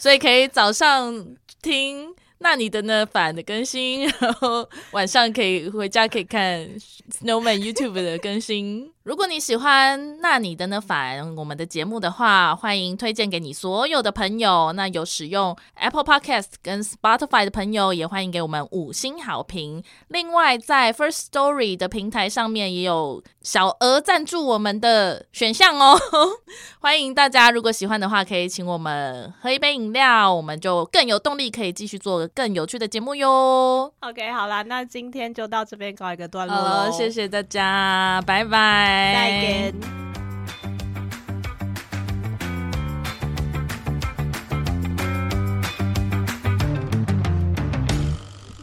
[0.00, 1.26] 所以可以早上
[1.60, 2.14] 听。
[2.38, 3.04] 那你的呢？
[3.04, 6.68] 反的更新，然后晚上可以回家可以看
[7.10, 8.93] Snowman YouTube 的更新。
[9.04, 14.72] 如果你喜欢那你的呢反我们的节目的话，欢迎推荐给你所有的朋友。
[14.72, 19.84] 那有使用 Apple Podcast 跟 Spotify 的朋友，也欢迎给我们五星好评。
[20.08, 26.00] 另外，在 First Story 的平台上面也有小额赞助我们的选项哦。
[26.80, 33.92] 欢迎大家，如果喜欢的话，可以请我们喝一杯饮料，我们就更有动力可以继续做更有趣的节目哟。
[34.00, 38.93] OK，好啦，那今天就到这边告一个段落喽，谢谢大家，拜拜。
[38.94, 39.74] 再见。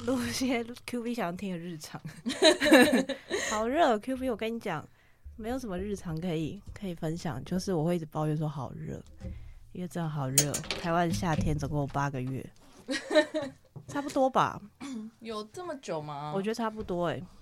[0.06, 2.00] 录一些 Q B 想听的日常，
[3.52, 4.00] 好热。
[4.00, 4.88] Q B，我跟你讲，
[5.36, 9.04] 没有什么日常可以可以分享，就是我会一直抱怨说好热，
[9.74, 10.52] 因为真的好热。
[10.82, 12.46] 台湾夏天总共有八个月，
[13.88, 14.62] 差不多吧？
[15.20, 16.32] 有这么久吗？
[16.34, 17.24] 我觉得差不多哎、欸。